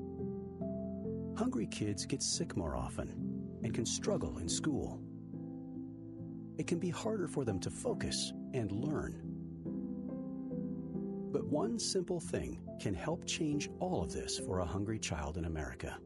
Hungry 1.38 1.67
kids 1.67 2.06
get 2.06 2.24
sick 2.24 2.58
more 2.58 2.76
often 2.76 3.10
and 3.63 3.74
can 3.74 3.86
struggle 3.86 4.39
in 4.39 4.50
school. 4.50 5.00
It 6.58 6.65
can 6.65 6.80
be 6.80 6.89
harder 6.89 7.28
for 7.28 7.46
them 7.46 7.60
to 7.60 7.70
focus 7.70 8.34
and 8.54 8.72
learn. 8.72 9.37
But 11.32 11.46
one 11.46 11.78
simple 11.78 12.20
thing 12.20 12.60
can 12.80 12.94
help 12.94 13.26
change 13.26 13.70
all 13.80 14.04
of 14.04 14.13
this 14.13 14.40
for 14.40 14.60
a 14.60 14.66
hungry 14.66 15.00
child 15.00 15.38
in 15.38 15.46
America 15.46 15.98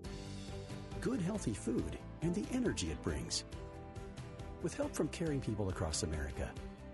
good, 1.01 1.19
healthy 1.19 1.53
food 1.53 1.97
and 2.21 2.33
the 2.33 2.45
energy 2.53 2.91
it 2.91 3.01
brings. 3.01 3.43
With 4.61 4.75
help 4.75 4.93
from 4.95 5.07
caring 5.07 5.41
people 5.41 5.69
across 5.69 6.03
America, 6.03 6.49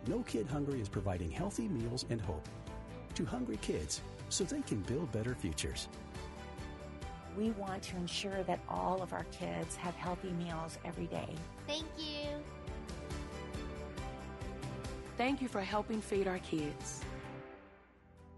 No 0.08 0.24
Kid 0.24 0.48
Hungry 0.48 0.80
is 0.80 0.88
providing 0.88 1.30
healthy 1.30 1.68
meals 1.68 2.06
and 2.10 2.22
hope. 2.22 2.48
to 3.16 3.26
hungry 3.26 3.58
kids 3.58 4.02
so 4.30 4.44
they 4.44 4.62
can 4.62 4.80
build 4.82 5.12
better 5.12 5.34
futures. 5.34 5.88
We 7.36 7.50
want 7.52 7.82
to 7.84 7.96
ensure 7.96 8.44
that 8.44 8.60
all 8.70 9.02
of 9.02 9.12
our 9.12 9.26
kids 9.32 9.76
have 9.76 9.96
healthy 9.96 10.32
meals 10.34 10.78
every 10.86 11.08
day. 11.08 11.34
Thank 11.66 11.88
you. 11.98 12.28
Thank 15.18 15.42
you 15.42 15.48
for 15.48 15.62
helping 15.62 16.00
feed 16.00 16.28
our 16.28 16.38
kids. 16.40 17.02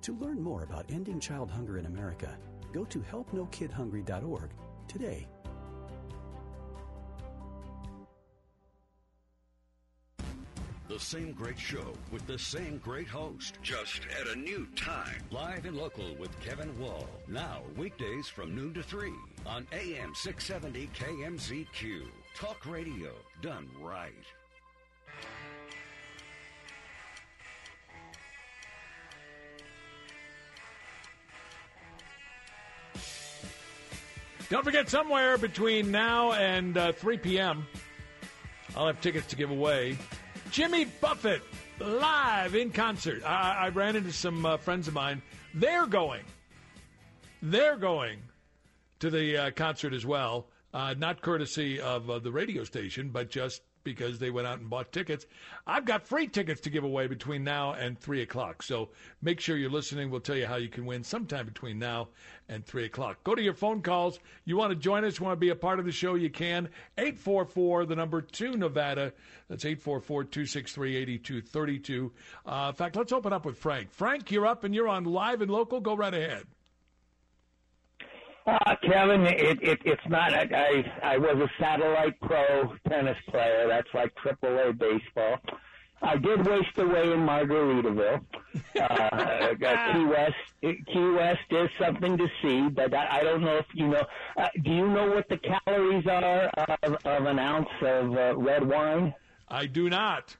To 0.09 0.15
learn 0.15 0.41
more 0.41 0.63
about 0.63 0.87
ending 0.89 1.19
child 1.19 1.51
hunger 1.51 1.77
in 1.77 1.85
America, 1.85 2.35
go 2.73 2.83
to 2.83 2.97
helpnokidhungry.org 2.97 4.49
today. 4.87 5.27
The 10.87 10.99
same 10.99 11.31
great 11.33 11.59
show 11.59 11.93
with 12.11 12.25
the 12.25 12.39
same 12.39 12.79
great 12.79 13.07
host, 13.07 13.59
just 13.61 14.01
at 14.19 14.25
a 14.25 14.35
new 14.35 14.65
time. 14.75 15.21
Live 15.29 15.65
and 15.65 15.77
local 15.77 16.15
with 16.15 16.31
Kevin 16.39 16.75
Wall. 16.79 17.07
Now, 17.27 17.61
weekdays 17.77 18.27
from 18.27 18.55
noon 18.55 18.73
to 18.73 18.81
3 18.81 19.13
on 19.45 19.67
AM 19.71 20.15
670 20.15 20.89
KMZQ. 20.97 22.01
Talk 22.33 22.65
radio 22.65 23.11
done 23.43 23.69
right. 23.79 24.25
Don't 34.49 34.63
forget, 34.63 34.89
somewhere 34.89 35.37
between 35.37 35.91
now 35.91 36.33
and 36.33 36.75
uh, 36.75 36.91
3 36.93 37.17
p.m., 37.17 37.67
I'll 38.75 38.87
have 38.87 38.99
tickets 38.99 39.27
to 39.27 39.35
give 39.35 39.51
away. 39.51 39.95
Jimmy 40.49 40.85
Buffett 40.85 41.43
live 41.79 42.55
in 42.55 42.71
concert. 42.71 43.23
I, 43.23 43.65
I 43.65 43.69
ran 43.69 43.95
into 43.95 44.11
some 44.11 44.47
uh, 44.47 44.57
friends 44.57 44.87
of 44.87 44.95
mine. 44.95 45.21
They're 45.53 45.85
going. 45.85 46.23
They're 47.43 47.77
going 47.77 48.19
to 48.99 49.11
the 49.11 49.37
uh, 49.37 49.51
concert 49.51 49.93
as 49.93 50.05
well. 50.05 50.47
Uh, 50.73 50.95
not 50.97 51.21
courtesy 51.21 51.79
of 51.79 52.09
uh, 52.09 52.17
the 52.17 52.31
radio 52.31 52.63
station, 52.63 53.09
but 53.09 53.29
just 53.29 53.61
because 53.83 54.19
they 54.19 54.29
went 54.29 54.47
out 54.47 54.59
and 54.59 54.69
bought 54.69 54.91
tickets. 54.91 55.25
I've 55.65 55.85
got 55.85 56.07
free 56.07 56.27
tickets 56.27 56.61
to 56.61 56.69
give 56.69 56.83
away 56.83 57.07
between 57.07 57.43
now 57.43 57.73
and 57.73 57.99
3 57.99 58.21
o'clock. 58.21 58.63
So 58.63 58.89
make 59.21 59.39
sure 59.39 59.57
you're 59.57 59.69
listening. 59.69 60.09
We'll 60.09 60.19
tell 60.19 60.35
you 60.35 60.45
how 60.45 60.55
you 60.57 60.69
can 60.69 60.85
win 60.85 61.03
sometime 61.03 61.45
between 61.45 61.79
now 61.79 62.09
and 62.47 62.65
3 62.65 62.85
o'clock. 62.85 63.23
Go 63.23 63.35
to 63.35 63.41
your 63.41 63.53
phone 63.53 63.81
calls. 63.81 64.19
You 64.45 64.57
want 64.57 64.71
to 64.71 64.75
join 64.75 65.03
us, 65.05 65.19
you 65.19 65.25
want 65.25 65.37
to 65.37 65.39
be 65.39 65.49
a 65.49 65.55
part 65.55 65.79
of 65.79 65.85
the 65.85 65.91
show, 65.91 66.15
you 66.15 66.29
can. 66.29 66.69
844, 66.97 67.85
the 67.85 67.95
number 67.95 68.21
2 68.21 68.57
Nevada. 68.57 69.13
That's 69.49 69.65
844 69.65 70.23
263 70.25 70.95
8232. 70.97 72.11
Uh, 72.45 72.67
in 72.69 72.75
fact, 72.75 72.95
let's 72.95 73.11
open 73.11 73.33
up 73.33 73.45
with 73.45 73.57
Frank. 73.57 73.91
Frank, 73.91 74.31
you're 74.31 74.47
up 74.47 74.63
and 74.63 74.75
you're 74.75 74.87
on 74.87 75.05
live 75.05 75.41
and 75.41 75.51
local. 75.51 75.79
Go 75.79 75.95
right 75.95 76.13
ahead. 76.13 76.45
Uh, 78.49 78.75
Kevin, 78.83 79.25
it, 79.27 79.61
it, 79.61 79.79
it's 79.85 80.01
not. 80.09 80.33
I, 80.33 80.83
I 81.03 81.13
I 81.13 81.17
was 81.17 81.37
a 81.37 81.49
satellite 81.61 82.19
pro 82.21 82.73
tennis 82.87 83.17
player. 83.29 83.67
That's 83.67 83.87
like 83.93 84.13
Triple 84.15 84.57
A 84.57 84.73
baseball. 84.73 85.37
I 86.01 86.15
did 86.17 86.47
waste 86.47 86.77
away 86.77 87.11
in 87.11 87.19
Margaritaville. 87.19 88.21
Uh, 88.79 89.49
Key 89.93 90.05
West, 90.05 90.85
Key 90.87 91.09
West 91.11 91.41
is 91.51 91.69
something 91.77 92.17
to 92.17 92.27
see, 92.41 92.69
but 92.69 92.93
I, 92.93 93.19
I 93.19 93.23
don't 93.23 93.41
know 93.41 93.57
if 93.57 93.65
you 93.73 93.87
know. 93.89 94.03
Uh, 94.37 94.47
do 94.63 94.71
you 94.71 94.87
know 94.87 95.11
what 95.11 95.27
the 95.29 95.37
calories 95.37 96.07
are 96.07 96.45
of, 96.83 96.95
of 97.05 97.25
an 97.25 97.37
ounce 97.37 97.69
of 97.81 98.15
uh, 98.17 98.35
red 98.37 98.67
wine? 98.67 99.13
I 99.49 99.65
do 99.65 99.89
not. 99.89 100.35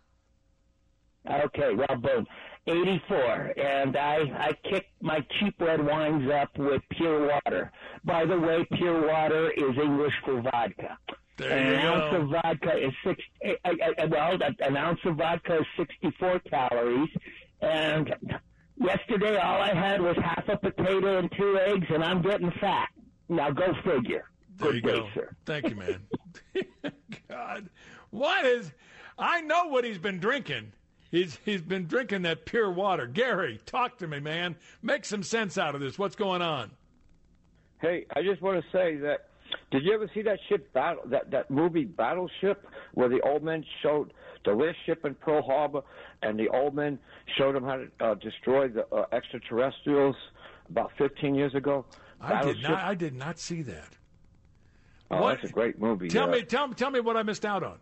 Okay, 1.30 1.76
well, 1.76 1.98
boom. 2.00 2.26
84, 2.70 3.54
and 3.58 3.98
I 3.98 4.18
I 4.38 4.54
kick 4.70 4.86
my 5.02 5.26
cheap 5.40 5.56
red 5.60 5.86
wines 5.86 6.30
up 6.32 6.50
with 6.58 6.82
pure 6.92 7.28
water. 7.28 7.72
By 8.06 8.26
the 8.26 8.38
way, 8.40 8.66
pure 8.74 9.08
water 9.08 9.50
is 9.52 9.78
English 9.82 10.14
for 10.24 10.42
vodka. 10.42 10.98
There 11.38 11.50
an 11.58 11.72
you 11.82 11.88
ounce 11.90 12.12
go. 12.12 12.22
of 12.22 12.30
vodka 12.30 12.78
is 12.78 12.94
six. 13.04 13.22
eh, 13.44 13.54
eh, 13.66 14.06
Well, 14.10 14.38
an 14.60 14.78
ounce 14.78 15.00
of 15.06 15.16
vodka 15.16 15.60
is 15.60 15.66
64 15.78 16.40
calories, 16.50 17.10
and 17.62 18.14
yesterday 18.78 19.38
all 19.38 19.62
I 19.62 19.74
had 19.74 20.02
was 20.02 20.16
half 20.18 20.48
a 20.50 20.58
potato 20.58 21.18
and 21.20 21.32
two 21.38 21.58
eggs, 21.60 21.88
and 21.90 22.04
I'm 22.04 22.22
getting 22.22 22.52
fat. 22.60 22.90
Now 23.30 23.52
go 23.52 23.74
figure. 23.84 24.26
There 24.58 24.72
Good 24.72 24.76
you 24.76 24.82
day, 24.82 25.00
go. 25.00 25.10
sir. 25.14 25.36
Thank 25.46 25.70
you, 25.70 25.76
man. 25.76 26.02
God, 27.30 27.70
what 28.10 28.46
is? 28.46 28.74
I 29.18 29.42
know 29.42 29.68
what 29.68 29.84
he's 29.86 29.98
been 29.98 30.20
drinking. 30.20 30.74
He's 31.12 31.40
he's 31.44 31.62
been 31.62 31.88
drinking 31.88 32.22
that 32.24 32.46
pure 32.46 32.72
water. 32.72 33.08
Gary, 33.08 33.60
talk 33.66 33.98
to 33.98 34.08
me, 34.08 34.20
man. 34.20 34.56
Make 34.82 35.06
some 35.06 35.24
sense 35.24 35.58
out 35.58 35.74
of 35.76 35.82
this. 35.82 35.98
What's 35.98 36.16
going 36.16 36.42
on? 36.42 36.72
Hey, 37.82 38.06
I 38.16 38.22
just 38.22 38.42
want 38.42 38.64
to 38.64 38.72
say 38.72 38.98
that. 38.98 39.30
Did 39.72 39.84
you 39.84 39.94
ever 39.94 40.10
see 40.14 40.22
that 40.24 40.38
ship 40.48 40.72
battle? 40.74 41.02
That 41.08 41.32
that 41.32 41.50
movie 41.50 41.86
Battleship, 41.86 42.68
where 42.94 43.10
the 43.10 43.22
old 43.22 43.44
men 43.44 43.66
showed 43.82 44.14
the 44.46 44.52
last 44.52 44.78
ship 44.86 45.04
in 45.06 45.16
Pearl 45.16 45.42
Harbor, 45.42 45.82
and 46.22 46.40
the 46.40 46.50
old 46.50 46.76
men 46.76 47.00
showed 47.38 47.56
them 47.56 47.64
how 47.64 47.78
to 47.78 47.88
uh, 48.00 48.14
destroy 48.16 48.68
the 48.68 48.86
uh, 48.94 49.06
extraterrestrials 49.12 50.16
about 50.70 50.92
15 50.98 51.34
years 51.34 51.56
ago. 51.56 51.86
I 52.22 52.44
did 52.44 52.62
not. 52.62 52.84
I 52.84 52.94
did 52.94 53.16
not 53.16 53.40
see 53.40 53.64
that. 53.64 53.98
oh, 55.10 55.22
what- 55.22 55.40
that's 55.40 55.50
a 55.50 55.54
great 55.54 55.80
movie. 55.80 56.08
Tell 56.08 56.30
uh, 56.30 56.34
me, 56.34 56.44
tell 56.44 56.70
tell 56.74 56.92
me 56.92 57.00
what 57.00 57.18
I 57.18 57.24
missed 57.24 57.46
out 57.46 57.64
on. 57.64 57.80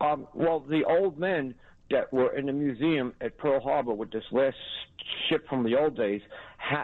Um, 0.00 0.28
well, 0.32 0.60
the 0.60 0.84
old 0.84 1.18
men 1.18 1.54
that 1.90 2.12
were 2.12 2.36
in 2.36 2.46
the 2.46 2.52
museum 2.52 3.14
at 3.20 3.38
Pearl 3.38 3.60
Harbor 3.60 3.94
with 3.94 4.10
this 4.10 4.24
last 4.30 4.56
ship 5.28 5.48
from 5.48 5.64
the 5.64 5.76
old 5.76 5.96
days, 5.96 6.20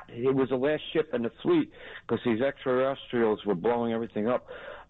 it 0.09 0.35
was 0.35 0.49
the 0.49 0.57
last 0.57 0.83
ship 0.93 1.11
in 1.13 1.23
the 1.23 1.33
fleet 1.43 1.71
because 2.07 2.23
these 2.25 2.41
extraterrestrials 2.41 3.45
were 3.45 3.55
blowing 3.55 3.93
everything 3.93 4.29
up. 4.29 4.47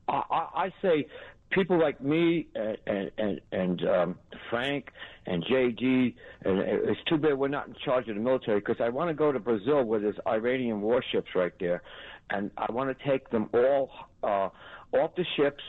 I, 0.09 0.23
I, 0.31 0.65
I 0.65 0.73
say 0.83 1.07
people 1.51 1.79
like 1.79 2.01
me 2.01 2.47
and 2.55 2.77
and 2.87 3.11
and, 3.19 3.41
and 3.53 3.89
um, 3.89 4.19
Frank 4.51 4.91
and 5.27 5.45
JD, 5.45 6.15
and 6.45 6.59
it's 6.61 7.01
too 7.09 7.17
bad 7.17 7.39
we're 7.39 7.49
not 7.49 7.69
in 7.69 7.75
charge 7.85 8.09
of 8.09 8.17
the 8.17 8.21
military 8.21 8.61
because 8.61 8.77
I 8.81 8.91
want 8.91 9.09
to 9.09 9.15
go 9.15 9.33
to 9.33 9.41
Brazil 9.41 9.85
where 9.85 10.01
there's 10.01 10.19
Iranian 10.27 10.81
warships 10.81 11.29
right 11.35 11.53
there, 11.59 11.83
and 12.31 12.51
I 12.57 12.71
want 12.71 12.97
to 12.97 13.09
take 13.09 13.31
them 13.31 13.49
all 13.55 13.91
uh, 14.23 14.49
off 14.93 15.15
the 15.17 15.25
ships 15.37 15.63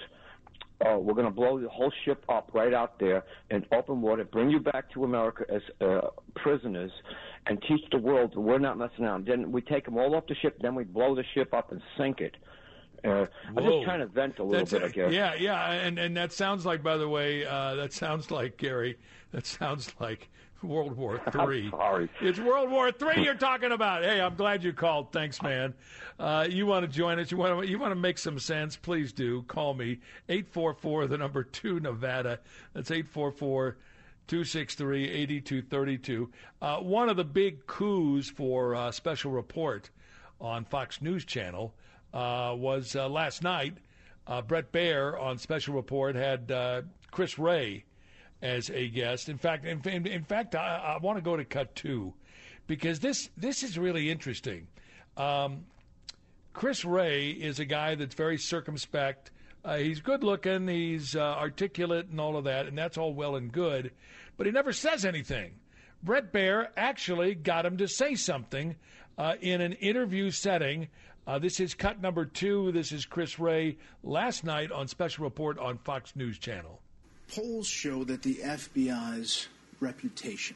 uh, 0.85 0.97
we're 0.97 1.13
going 1.13 1.25
to 1.25 1.31
blow 1.31 1.59
the 1.59 1.69
whole 1.69 1.91
ship 2.03 2.23
up 2.29 2.49
right 2.53 2.73
out 2.73 2.99
there 2.99 3.23
in 3.51 3.65
open 3.71 4.01
water, 4.01 4.23
bring 4.25 4.49
you 4.49 4.59
back 4.59 4.91
to 4.91 5.03
America 5.03 5.45
as 5.49 5.61
uh, 5.81 6.07
prisoners, 6.35 6.91
and 7.47 7.61
teach 7.67 7.81
the 7.91 7.97
world 7.97 8.33
that 8.33 8.39
we're 8.39 8.59
not 8.59 8.77
messing 8.77 9.05
around. 9.05 9.25
Then 9.25 9.51
we 9.51 9.61
take 9.61 9.85
them 9.85 9.97
all 9.97 10.15
off 10.15 10.25
the 10.27 10.35
ship, 10.35 10.57
then 10.61 10.75
we 10.75 10.83
blow 10.83 11.15
the 11.15 11.23
ship 11.33 11.53
up 11.53 11.71
and 11.71 11.81
sink 11.97 12.19
it. 12.21 12.35
Uh, 13.03 13.27
I'm 13.47 13.63
just 13.63 13.83
trying 13.83 13.99
to 13.99 14.07
vent 14.07 14.39
a 14.39 14.43
little 14.43 14.65
That's- 14.65 14.71
bit, 14.71 14.83
I 14.83 14.87
guess. 14.89 15.13
Yeah, 15.13 15.35
yeah, 15.35 15.71
and 15.71 15.99
and 15.99 16.17
that 16.17 16.31
sounds 16.33 16.65
like, 16.65 16.81
by 16.81 16.97
the 16.97 17.07
way, 17.07 17.45
uh, 17.45 17.75
that 17.75 17.93
sounds 17.93 18.31
like 18.31 18.57
Gary. 18.57 18.97
That 19.31 19.45
sounds 19.45 19.93
like 19.99 20.29
World 20.63 20.95
War 20.97 21.21
Three. 21.31 21.69
sorry. 21.69 22.09
It's 22.21 22.39
World 22.39 22.69
War 22.69 22.91
Three 22.91 23.23
you're 23.23 23.35
talking 23.35 23.71
about. 23.71 24.03
Hey, 24.03 24.21
I'm 24.21 24.35
glad 24.35 24.63
you 24.63 24.73
called. 24.73 25.11
Thanks, 25.11 25.41
man. 25.41 25.73
Uh, 26.19 26.47
you 26.49 26.65
want 26.65 26.85
to 26.85 26.91
join 26.91 27.19
us? 27.19 27.31
You 27.31 27.37
want 27.37 27.61
to 27.61 27.67
you 27.69 27.77
want 27.77 27.91
to 27.91 27.95
make 27.95 28.17
some 28.17 28.39
sense? 28.39 28.75
Please 28.75 29.13
do. 29.13 29.43
Call 29.43 29.73
me 29.73 29.99
eight 30.29 30.47
four 30.47 30.73
four 30.73 31.07
the 31.07 31.17
number 31.17 31.43
two 31.43 31.79
Nevada. 31.79 32.39
That's 32.73 32.91
eight 32.91 33.07
four 33.07 33.31
four. 33.31 33.77
263 34.27 35.07
8232. 35.07 36.31
Uh, 36.59 36.77
one 36.77 37.09
of 37.09 37.15
the 37.15 37.23
big 37.23 37.67
coups 37.67 38.27
for 38.27 38.73
uh, 38.73 38.89
Special 38.91 39.29
Report 39.29 39.87
on 40.41 40.65
Fox 40.65 40.99
News 40.99 41.25
Channel 41.25 41.75
uh, 42.11 42.55
was 42.57 42.95
uh, 42.95 43.07
last 43.07 43.43
night. 43.43 43.77
Uh, 44.25 44.41
Bret 44.41 44.71
Baier 44.71 45.21
on 45.21 45.37
Special 45.37 45.75
Report 45.75 46.15
had 46.15 46.51
uh, 46.51 46.81
Chris 47.11 47.37
Wray 47.37 47.85
as 48.41 48.69
a 48.69 48.87
guest. 48.87 49.29
In 49.29 49.37
fact, 49.37 49.65
in, 49.65 49.81
in, 49.87 50.05
in 50.05 50.23
fact, 50.23 50.55
I, 50.55 50.95
I 50.95 50.97
want 50.97 51.17
to 51.17 51.21
go 51.21 51.35
to 51.35 51.45
cut 51.45 51.75
two 51.75 52.13
because 52.67 52.99
this 52.99 53.29
this 53.37 53.63
is 53.63 53.77
really 53.77 54.09
interesting. 54.09 54.67
Um, 55.17 55.65
Chris 56.53 56.85
Wray 56.85 57.31
is 57.31 57.59
a 57.59 57.65
guy 57.65 57.95
that's 57.95 58.15
very 58.15 58.37
circumspect. 58.37 59.31
Uh, 59.63 59.77
he's 59.77 59.99
good 59.99 60.23
looking, 60.23 60.67
he's 60.67 61.15
uh, 61.15 61.19
articulate, 61.19 62.07
and 62.09 62.21
all 62.21 62.37
of 62.37 62.43
that, 62.43 62.67
and 62.67 62.77
that's 62.77 62.97
all 62.97 63.13
well 63.13 63.35
and 63.35 63.51
good, 63.51 63.91
but 64.37 64.45
he 64.45 64.51
never 64.51 64.71
says 64.71 65.05
anything. 65.05 65.53
Bret 66.03 66.31
Baier 66.31 66.67
actually 66.77 67.33
got 67.33 67.65
him 67.65 67.77
to 67.77 67.87
say 67.87 68.13
something 68.13 68.75
uh, 69.17 69.33
in 69.41 69.61
an 69.61 69.73
interview 69.73 70.29
setting. 70.29 70.87
Uh, 71.25 71.39
this 71.39 71.59
is 71.59 71.73
cut 71.73 71.99
number 71.99 72.25
two. 72.25 72.71
This 72.71 72.91
is 72.91 73.05
Chris 73.05 73.39
Wray 73.39 73.77
last 74.03 74.43
night 74.43 74.71
on 74.71 74.87
Special 74.87 75.23
Report 75.23 75.57
on 75.57 75.79
Fox 75.79 76.15
News 76.15 76.37
Channel. 76.37 76.79
Polls 77.27 77.67
show 77.67 78.03
that 78.05 78.21
the 78.21 78.35
FBI's 78.35 79.47
reputation 79.79 80.55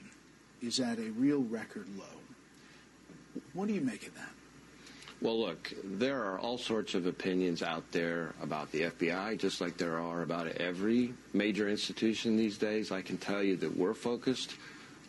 is 0.62 0.80
at 0.80 1.00
a 1.00 1.12
real 1.12 1.42
record 1.44 1.88
low. 1.98 2.06
What 3.54 3.68
do 3.68 3.74
you 3.74 3.82
make 3.82 4.08
of 4.08 4.16
that? 4.16 4.30
Well, 5.22 5.38
look, 5.38 5.74
there 5.84 6.24
are 6.24 6.40
all 6.40 6.58
sorts 6.58 6.94
of 6.94 7.06
opinions 7.06 7.62
out 7.62 7.84
there 7.92 8.34
about 8.42 8.72
the 8.72 8.84
FBI, 8.84 9.38
just 9.38 9.60
like 9.60 9.76
there 9.76 10.00
are 10.00 10.22
about 10.22 10.48
every 10.48 11.14
major 11.34 11.68
institution 11.68 12.38
these 12.38 12.58
days. 12.58 12.92
I 12.92 13.02
can 13.02 13.18
tell 13.18 13.44
you 13.44 13.58
that 13.58 13.76
we're 13.76 13.94
focused 13.94 14.56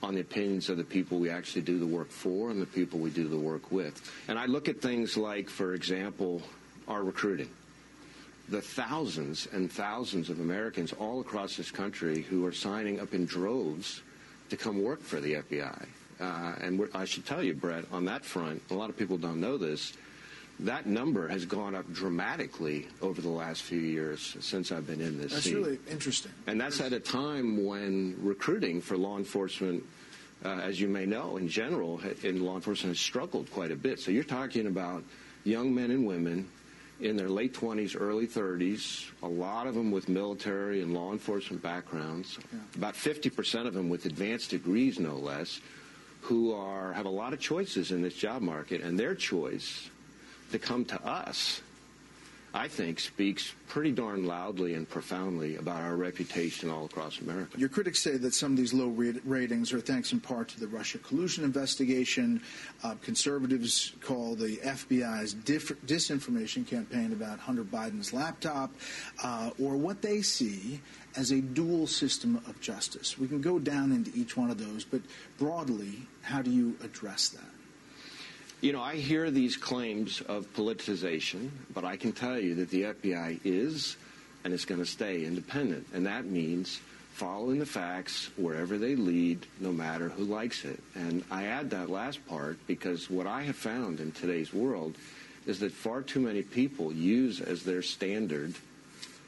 on 0.02 0.14
the 0.14 0.20
opinions 0.20 0.68
of 0.68 0.78
the 0.78 0.84
people 0.84 1.18
we 1.18 1.30
actually 1.30 1.62
do 1.62 1.78
the 1.78 1.86
work 1.86 2.10
for 2.10 2.50
and 2.50 2.60
the 2.60 2.66
people 2.66 2.98
we 2.98 3.10
do 3.10 3.28
the 3.28 3.38
work 3.38 3.70
with. 3.70 4.10
And 4.26 4.36
I 4.36 4.46
look 4.46 4.68
at 4.68 4.80
things 4.80 5.16
like, 5.16 5.48
for 5.48 5.74
example, 5.74 6.42
our 6.88 7.04
recruiting. 7.04 7.50
The 8.50 8.60
thousands 8.60 9.46
and 9.52 9.70
thousands 9.70 10.28
of 10.28 10.40
Americans 10.40 10.92
all 10.92 11.20
across 11.20 11.56
this 11.56 11.70
country 11.70 12.22
who 12.22 12.44
are 12.44 12.52
signing 12.52 12.98
up 12.98 13.14
in 13.14 13.24
droves 13.24 14.02
to 14.48 14.56
come 14.56 14.82
work 14.82 15.00
for 15.00 15.20
the 15.20 15.34
FBI. 15.34 15.86
Uh, 16.20 16.54
and 16.60 16.88
I 16.92 17.04
should 17.04 17.24
tell 17.24 17.44
you, 17.44 17.54
Bret, 17.54 17.84
on 17.92 18.04
that 18.06 18.24
front, 18.24 18.60
a 18.70 18.74
lot 18.74 18.90
of 18.90 18.96
people 18.96 19.16
don't 19.16 19.40
know 19.40 19.56
this. 19.56 19.92
That 20.58 20.86
number 20.86 21.28
has 21.28 21.46
gone 21.46 21.76
up 21.76 21.90
dramatically 21.92 22.88
over 23.00 23.22
the 23.22 23.30
last 23.30 23.62
few 23.62 23.78
years 23.78 24.36
since 24.40 24.72
I've 24.72 24.86
been 24.86 25.00
in 25.00 25.16
this 25.16 25.32
That's 25.32 25.46
really 25.46 25.78
interesting. 25.88 26.32
And 26.48 26.60
that's 26.60 26.80
at 26.80 26.92
a 26.92 27.00
time 27.00 27.64
when 27.64 28.16
recruiting 28.20 28.80
for 28.80 28.96
law 28.96 29.16
enforcement, 29.16 29.84
uh, 30.44 30.48
as 30.48 30.80
you 30.80 30.88
may 30.88 31.06
know, 31.06 31.36
in 31.36 31.48
general, 31.48 32.00
in 32.24 32.44
law 32.44 32.56
enforcement 32.56 32.96
has 32.96 33.00
struggled 33.00 33.48
quite 33.52 33.70
a 33.70 33.76
bit. 33.76 34.00
So 34.00 34.10
you're 34.10 34.24
talking 34.24 34.66
about 34.66 35.04
young 35.44 35.72
men 35.72 35.92
and 35.92 36.04
women 36.04 36.48
in 37.00 37.16
their 37.16 37.28
late 37.28 37.54
20s, 37.54 37.96
early 37.98 38.26
30s, 38.26 39.10
a 39.22 39.28
lot 39.28 39.66
of 39.66 39.74
them 39.74 39.90
with 39.90 40.08
military 40.08 40.82
and 40.82 40.92
law 40.92 41.12
enforcement 41.12 41.62
backgrounds, 41.62 42.38
about 42.76 42.94
50% 42.94 43.66
of 43.66 43.74
them 43.74 43.88
with 43.88 44.06
advanced 44.06 44.50
degrees, 44.50 44.98
no 44.98 45.16
less, 45.16 45.60
who 46.20 46.52
are 46.52 46.92
have 46.92 47.06
a 47.06 47.10
lot 47.10 47.32
of 47.32 47.40
choices 47.40 47.90
in 47.90 48.02
this 48.02 48.14
job 48.14 48.42
market, 48.42 48.82
and 48.82 48.98
their 48.98 49.14
choice 49.14 49.88
to 50.52 50.58
come 50.58 50.84
to 50.84 51.02
us, 51.06 51.62
I 52.52 52.66
think, 52.66 52.98
speaks 52.98 53.54
pretty 53.68 53.92
darn 53.92 54.26
loudly 54.26 54.74
and 54.74 54.88
profoundly 54.88 55.56
about 55.56 55.82
our 55.82 55.94
reputation 55.94 56.68
all 56.68 56.86
across 56.86 57.20
America. 57.20 57.56
Your 57.56 57.68
critics 57.68 58.02
say 58.02 58.16
that 58.16 58.34
some 58.34 58.52
of 58.52 58.58
these 58.58 58.74
low 58.74 58.88
ratings 58.88 59.72
are 59.72 59.80
thanks 59.80 60.12
in 60.12 60.18
part 60.18 60.48
to 60.48 60.60
the 60.60 60.66
Russia 60.66 60.98
collusion 60.98 61.44
investigation. 61.44 62.42
Uh, 62.82 62.96
conservatives 63.02 63.92
call 64.00 64.34
the 64.34 64.56
FBI's 64.58 65.32
diff- 65.32 65.80
disinformation 65.86 66.66
campaign 66.66 67.12
about 67.12 67.38
Hunter 67.38 67.64
Biden's 67.64 68.12
laptop, 68.12 68.72
uh, 69.22 69.50
or 69.62 69.76
what 69.76 70.02
they 70.02 70.20
see 70.20 70.80
as 71.16 71.30
a 71.30 71.40
dual 71.40 71.86
system 71.86 72.36
of 72.48 72.60
justice. 72.60 73.16
We 73.16 73.28
can 73.28 73.40
go 73.40 73.60
down 73.60 73.92
into 73.92 74.10
each 74.14 74.36
one 74.36 74.50
of 74.50 74.58
those, 74.58 74.84
but 74.84 75.02
broadly, 75.38 76.02
how 76.22 76.42
do 76.42 76.50
you 76.50 76.76
address 76.82 77.28
that? 77.28 77.59
You 78.60 78.72
know, 78.72 78.82
I 78.82 78.96
hear 78.96 79.30
these 79.30 79.56
claims 79.56 80.20
of 80.20 80.52
politicization, 80.52 81.48
but 81.72 81.86
I 81.86 81.96
can 81.96 82.12
tell 82.12 82.38
you 82.38 82.56
that 82.56 82.68
the 82.68 82.82
FBI 82.82 83.40
is 83.42 83.96
and 84.44 84.52
is 84.52 84.66
going 84.66 84.80
to 84.80 84.86
stay 84.86 85.24
independent. 85.24 85.86
And 85.94 86.04
that 86.04 86.26
means 86.26 86.78
following 87.14 87.58
the 87.58 87.64
facts 87.64 88.28
wherever 88.36 88.76
they 88.76 88.96
lead, 88.96 89.46
no 89.60 89.72
matter 89.72 90.10
who 90.10 90.24
likes 90.24 90.66
it. 90.66 90.78
And 90.94 91.24
I 91.30 91.46
add 91.46 91.70
that 91.70 91.88
last 91.88 92.26
part 92.26 92.58
because 92.66 93.08
what 93.08 93.26
I 93.26 93.44
have 93.44 93.56
found 93.56 93.98
in 93.98 94.12
today's 94.12 94.52
world 94.52 94.94
is 95.46 95.60
that 95.60 95.72
far 95.72 96.02
too 96.02 96.20
many 96.20 96.42
people 96.42 96.92
use 96.92 97.40
as 97.40 97.64
their 97.64 97.80
standard 97.80 98.54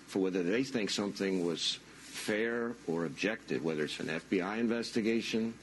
for 0.09 0.18
whether 0.18 0.42
they 0.42 0.62
think 0.62 0.90
something 0.90 1.47
was 1.47 1.79
fair 2.01 2.73
or 2.87 3.07
objective, 3.07 3.64
whether 3.64 3.85
it's 3.85 3.99
an 3.99 4.09
FBI 4.09 4.59
investigation, 4.59 5.55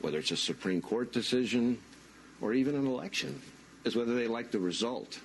whether 0.00 0.18
it's 0.18 0.32
a 0.32 0.36
Supreme 0.36 0.82
Court 0.82 1.12
decision, 1.12 1.78
or 2.40 2.52
even 2.52 2.74
an 2.74 2.86
election, 2.86 3.40
is 3.84 3.96
whether 3.96 4.14
they 4.14 4.26
like 4.26 4.50
the 4.50 4.58
result, 4.58 5.20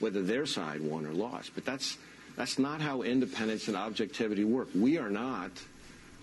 whether 0.00 0.22
their 0.22 0.46
side 0.46 0.80
won 0.80 1.06
or 1.06 1.12
lost. 1.12 1.52
But 1.54 1.64
that's 1.64 1.98
that's 2.36 2.58
not 2.58 2.80
how 2.80 3.02
independence 3.02 3.68
and 3.68 3.76
objectivity 3.76 4.44
work. 4.44 4.68
We 4.74 4.98
are 4.98 5.10
not 5.10 5.50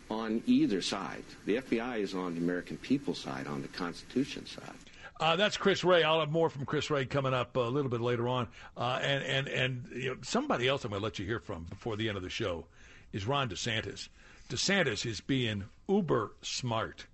on 0.09 0.43
either 0.45 0.81
side. 0.81 1.23
The 1.45 1.57
FBI 1.57 1.99
is 1.99 2.13
on 2.13 2.35
the 2.35 2.41
American 2.41 2.77
people's 2.77 3.19
side, 3.19 3.47
on 3.47 3.61
the 3.61 3.67
Constitution 3.69 4.45
side. 4.45 4.75
Uh, 5.19 5.35
that's 5.35 5.57
Chris 5.57 5.83
Wray. 5.83 6.03
I'll 6.03 6.19
have 6.19 6.31
more 6.31 6.49
from 6.49 6.65
Chris 6.65 6.89
Wray 6.89 7.05
coming 7.05 7.33
up 7.33 7.55
a 7.55 7.61
little 7.61 7.89
bit 7.89 8.01
later 8.01 8.27
on. 8.27 8.47
Uh, 8.75 8.99
and 9.01 9.23
and 9.23 9.47
and 9.47 9.87
you 9.95 10.09
know, 10.09 10.17
somebody 10.21 10.67
else 10.67 10.83
I'm 10.83 10.91
going 10.91 10.99
to 10.99 11.03
let 11.03 11.19
you 11.19 11.25
hear 11.25 11.39
from 11.39 11.63
before 11.63 11.95
the 11.95 12.07
end 12.09 12.17
of 12.17 12.23
the 12.23 12.29
show 12.29 12.65
is 13.11 13.25
Ron 13.25 13.49
DeSantis. 13.49 14.09
DeSantis 14.49 15.05
is 15.05 15.21
being 15.21 15.63
uber 15.87 16.33
smart. 16.41 17.05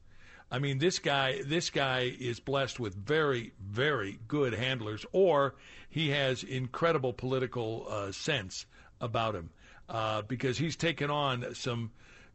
I 0.51 0.59
mean, 0.59 0.79
this 0.79 0.99
guy 0.99 1.41
this 1.45 1.69
guy 1.69 2.15
is 2.19 2.39
blessed 2.39 2.79
with 2.79 2.95
very 2.95 3.53
very 3.61 4.19
good 4.27 4.53
handlers, 4.53 5.05
or 5.11 5.55
he 5.89 6.09
has 6.09 6.43
incredible 6.43 7.13
political 7.13 7.85
uh, 7.89 8.11
sense 8.11 8.65
about 8.99 9.35
him 9.35 9.51
uh, 9.87 10.23
because 10.23 10.57
he's 10.57 10.75
taken 10.75 11.09
on 11.09 11.53
some 11.55 11.91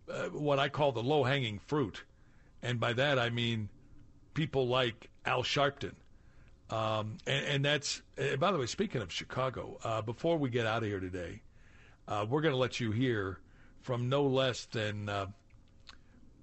uh, 0.09 0.29
what 0.29 0.59
I 0.59 0.69
call 0.69 0.93
the 0.93 1.03
low 1.03 1.25
hanging 1.25 1.59
fruit, 1.59 2.05
and 2.63 2.79
by 2.79 2.93
that 2.93 3.19
I 3.19 3.31
mean 3.31 3.69
people 4.35 4.69
like 4.69 5.11
Al 5.25 5.43
Sharpton. 5.43 5.95
Um, 6.71 7.19
and, 7.27 7.47
and 7.47 7.65
that's, 7.65 8.03
uh, 8.19 8.37
by 8.37 8.51
the 8.51 8.59
way, 8.59 8.67
speaking 8.67 9.03
of 9.03 9.13
Chicago, 9.13 9.79
uh, 9.85 10.03
before 10.03 10.39
we 10.39 10.51
get 10.51 10.67
out 10.67 10.83
of 10.83 10.89
here 10.89 10.99
today, 10.99 11.43
uh, 12.09 12.27
we're 12.29 12.41
going 12.41 12.55
to 12.55 12.59
let 12.59 12.81
you 12.81 12.91
hear 12.91 13.39
from 13.83 14.09
no 14.09 14.25
less 14.25 14.65
than, 14.67 15.09
uh, 15.09 15.27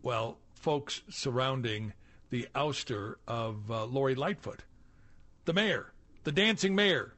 well, 0.03 0.37
folks 0.61 1.01
surrounding 1.09 1.93
the 2.29 2.47
ouster 2.55 3.15
of 3.27 3.69
uh, 3.69 3.85
Lori 3.85 4.15
Lightfoot, 4.15 4.63
the 5.45 5.53
mayor, 5.53 5.91
the 6.23 6.31
dancing 6.31 6.75
mayor. 6.75 7.13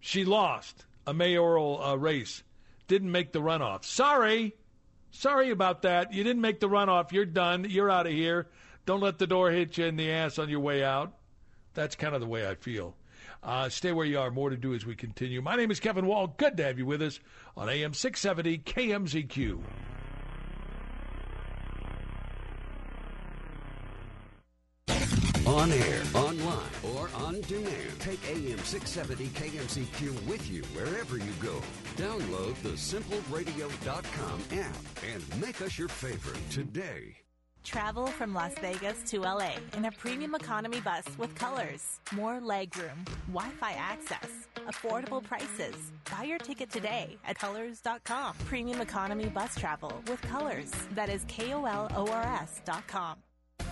She 0.00 0.24
lost 0.24 0.84
a 1.06 1.12
mayoral 1.12 1.82
uh, 1.82 1.96
race, 1.96 2.42
didn't 2.88 3.12
make 3.12 3.32
the 3.32 3.40
runoff. 3.40 3.84
Sorry. 3.84 4.54
Sorry 5.10 5.50
about 5.50 5.82
that. 5.82 6.12
You 6.12 6.24
didn't 6.24 6.40
make 6.40 6.58
the 6.60 6.68
runoff. 6.68 7.12
You're 7.12 7.26
done. 7.26 7.66
You're 7.68 7.90
out 7.90 8.06
of 8.06 8.12
here. 8.12 8.48
Don't 8.86 9.00
let 9.00 9.18
the 9.18 9.26
door 9.26 9.50
hit 9.50 9.76
you 9.76 9.84
in 9.84 9.96
the 9.96 10.10
ass 10.10 10.38
on 10.38 10.48
your 10.48 10.60
way 10.60 10.82
out. 10.82 11.12
That's 11.74 11.96
kind 11.96 12.14
of 12.14 12.20
the 12.20 12.26
way 12.26 12.48
I 12.48 12.54
feel. 12.54 12.96
Uh, 13.42 13.68
stay 13.68 13.92
where 13.92 14.06
you 14.06 14.18
are. 14.18 14.30
More 14.30 14.50
to 14.50 14.56
do 14.56 14.74
as 14.74 14.86
we 14.86 14.94
continue. 14.94 15.42
My 15.42 15.56
name 15.56 15.70
is 15.70 15.80
Kevin 15.80 16.06
Wall. 16.06 16.28
Good 16.28 16.56
to 16.56 16.64
have 16.64 16.78
you 16.78 16.86
with 16.86 17.02
us 17.02 17.20
on 17.56 17.68
AM 17.68 17.92
670 17.92 18.58
KMZQ. 18.58 19.60
On 25.52 25.70
air, 25.70 26.02
online, 26.14 26.70
or 26.94 27.10
on 27.14 27.38
demand. 27.42 28.00
Take 28.00 28.20
AM 28.26 28.58
670 28.58 29.26
KMZQ 29.28 30.26
with 30.26 30.50
you 30.50 30.62
wherever 30.74 31.18
you 31.18 31.32
go. 31.40 31.60
Download 31.96 32.54
the 32.62 32.70
simpleradio.com 32.70 34.40
app 34.58 34.76
and 35.12 35.40
make 35.42 35.60
us 35.60 35.78
your 35.78 35.88
favorite 35.88 36.40
today. 36.50 37.16
Travel 37.64 38.06
from 38.06 38.32
Las 38.32 38.54
Vegas 38.62 39.02
to 39.10 39.20
LA 39.20 39.52
in 39.76 39.84
a 39.84 39.92
premium 39.92 40.34
economy 40.34 40.80
bus 40.80 41.04
with 41.18 41.34
Kolors, 41.34 41.98
more 42.12 42.40
legroom, 42.40 43.06
Wi 43.28 43.50
Fi 43.60 43.72
access, 43.72 44.30
affordable 44.66 45.22
prices. 45.22 45.74
Buy 46.10 46.24
your 46.24 46.38
ticket 46.38 46.70
today 46.70 47.18
at 47.26 47.38
kolors.com. 47.38 48.36
Premium 48.46 48.80
economy 48.80 49.26
bus 49.26 49.54
travel 49.54 50.02
with 50.08 50.20
Kolors. 50.22 50.72
That 50.94 51.10
is 51.10 51.24
K 51.28 51.52
O 51.52 51.66
L 51.66 51.92
O 51.94 52.10
R 52.10 52.22
S.com. 52.22 53.16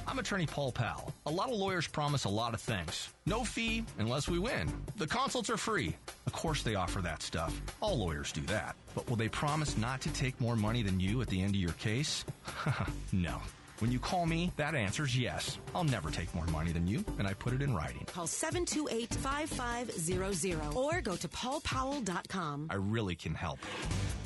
I'm 0.07 0.18
attorney 0.18 0.46
Paul 0.46 0.72
Powell. 0.72 1.12
A 1.26 1.31
lot 1.31 1.50
of 1.50 1.57
lawyers 1.57 1.87
promise 1.87 2.24
a 2.24 2.29
lot 2.29 2.55
of 2.55 2.61
things. 2.61 3.09
No 3.26 3.44
fee 3.44 3.85
unless 3.98 4.29
we 4.29 4.38
win. 4.38 4.72
The 4.96 5.07
consults 5.07 5.50
are 5.50 5.57
free. 5.57 5.96
Of 6.26 6.33
course 6.33 6.62
they 6.62 6.74
offer 6.74 7.00
that 7.03 7.22
stuff. 7.22 7.61
All 7.81 7.98
lawyers 7.98 8.33
do 8.33 8.40
that. 8.42 8.76
But 8.94 9.09
will 9.09 9.16
they 9.16 9.29
promise 9.29 9.76
not 9.79 10.00
to 10.03 10.12
take 10.12 10.40
more 10.40 10.57
money 10.57 10.83
than 10.83 11.00
you 11.00 11.20
at 11.22 11.29
the 11.29 11.40
end 11.40 11.55
of 11.55 11.61
your 11.61 11.72
case? 11.72 12.24
no. 13.12 13.40
When 13.81 13.90
you 13.90 13.98
call 13.98 14.26
me, 14.26 14.53
that 14.57 14.74
answer's 14.74 15.18
yes. 15.18 15.59
I'll 15.74 15.85
never 15.85 16.11
take 16.11 16.35
more 16.35 16.44
money 16.46 16.70
than 16.70 16.87
you, 16.87 17.03
and 17.18 17.26
I 17.26 17.33
put 17.33 17.55
it 17.55 17.62
in 17.62 17.74
writing. 17.74 18.05
Call 18.12 18.26
728 18.26 19.14
5500 19.14 20.76
or 20.76 21.00
go 21.00 21.16
to 21.16 21.29
paulpowell.com. 21.29 22.66
I 22.68 22.74
really 22.74 23.14
can 23.14 23.35
help. 23.35 23.59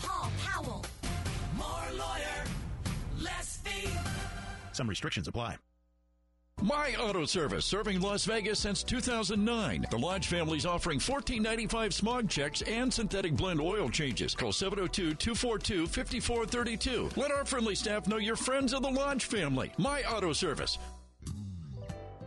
Paul 0.02 0.30
Powell. 0.44 0.84
More 1.56 1.66
lawyer, 1.96 1.98
less 1.98 2.22
fee. 2.22 2.33
Some 4.74 4.88
restrictions 4.88 5.28
apply. 5.28 5.56
My 6.62 6.94
Auto 7.00 7.24
Service, 7.24 7.64
serving 7.64 8.00
Las 8.00 8.24
Vegas 8.24 8.60
since 8.60 8.84
2009. 8.84 9.86
The 9.90 9.98
Lodge 9.98 10.28
family's 10.28 10.64
offering 10.64 11.00
$14.95 11.00 11.92
smog 11.92 12.28
checks 12.28 12.62
and 12.62 12.92
synthetic 12.92 13.36
blend 13.36 13.60
oil 13.60 13.88
changes. 13.88 14.36
Call 14.36 14.52
702-242-5432. 14.52 17.16
Let 17.16 17.32
our 17.32 17.44
friendly 17.44 17.74
staff 17.74 18.06
know 18.06 18.18
you're 18.18 18.36
friends 18.36 18.72
of 18.72 18.82
the 18.82 18.90
Lodge 18.90 19.24
family. 19.24 19.72
My 19.78 20.04
Auto 20.04 20.32
Service. 20.32 20.78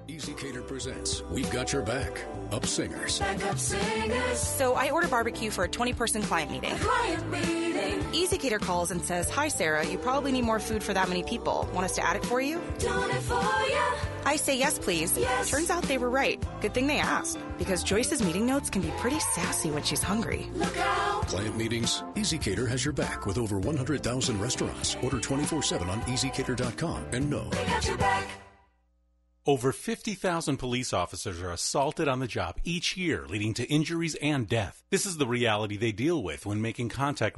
ezCater 0.07 0.67
presents 0.67 1.23
We've 1.31 1.49
Got 1.51 1.71
Your 1.73 1.81
Back. 1.83 2.25
Up 2.51 2.65
Singers. 2.65 3.19
Back 3.19 3.45
up 3.45 3.57
singers. 3.57 4.39
So 4.39 4.73
I 4.75 4.89
order 4.91 5.07
barbecue 5.07 5.51
for 5.51 5.63
a 5.63 5.69
20 5.69 5.93
person 5.93 6.21
client 6.21 6.51
meeting. 6.51 6.75
Client 6.77 7.31
meeting. 7.31 7.66
Easy 8.13 8.37
Cater 8.37 8.59
calls 8.59 8.91
and 8.91 9.01
says, 9.01 9.29
Hi, 9.29 9.47
Sarah, 9.47 9.85
you 9.85 9.97
probably 9.97 10.31
need 10.31 10.43
more 10.43 10.59
food 10.59 10.83
for 10.83 10.93
that 10.93 11.09
many 11.09 11.23
people. 11.23 11.69
Want 11.73 11.85
us 11.85 11.95
to 11.95 12.05
add 12.05 12.15
it 12.15 12.25
for 12.25 12.39
you? 12.41 12.59
It 12.79 12.81
for 12.81 13.41
you. 13.69 13.83
I 14.25 14.35
say 14.35 14.57
yes, 14.57 14.77
please. 14.79 15.17
Yes. 15.17 15.49
Turns 15.49 15.69
out 15.69 15.83
they 15.83 15.97
were 15.97 16.09
right. 16.09 16.43
Good 16.61 16.73
thing 16.73 16.87
they 16.87 16.99
asked, 16.99 17.39
because 17.57 17.83
Joyce's 17.83 18.21
meeting 18.21 18.45
notes 18.45 18.69
can 18.69 18.81
be 18.81 18.91
pretty 18.97 19.19
sassy 19.19 19.71
when 19.71 19.83
she's 19.83 20.03
hungry. 20.03 20.47
Look 20.53 20.77
out. 20.77 21.27
Client 21.27 21.57
meetings, 21.57 22.03
ezCater 22.15 22.67
has 22.67 22.83
your 22.83 22.93
back 22.93 23.25
with 23.25 23.37
over 23.37 23.59
100,000 23.59 24.39
restaurants. 24.39 24.95
Order 25.01 25.19
24 25.19 25.63
7 25.63 25.89
on 25.89 26.01
ezCater.com 26.01 27.05
and 27.11 27.29
know. 27.29 27.49
They 27.49 27.65
got 27.65 27.87
your 27.87 27.97
back. 27.97 28.27
Over 29.47 29.71
50,000 29.71 30.57
police 30.57 30.91
officers 30.91 31.41
are 31.41 31.51
assaulted 31.51 32.09
on 32.09 32.19
the 32.19 32.27
job 32.27 32.57
each 32.65 32.97
year, 32.97 33.25
leading 33.29 33.53
to 33.53 33.63
injuries 33.71 34.15
and 34.15 34.45
death. 34.45 34.83
This 34.89 35.05
is 35.05 35.15
the 35.15 35.25
reality 35.25 35.77
they 35.77 35.93
deal 35.93 36.21
with 36.21 36.45
when 36.45 36.61
making 36.61 36.89
contact 36.89 37.35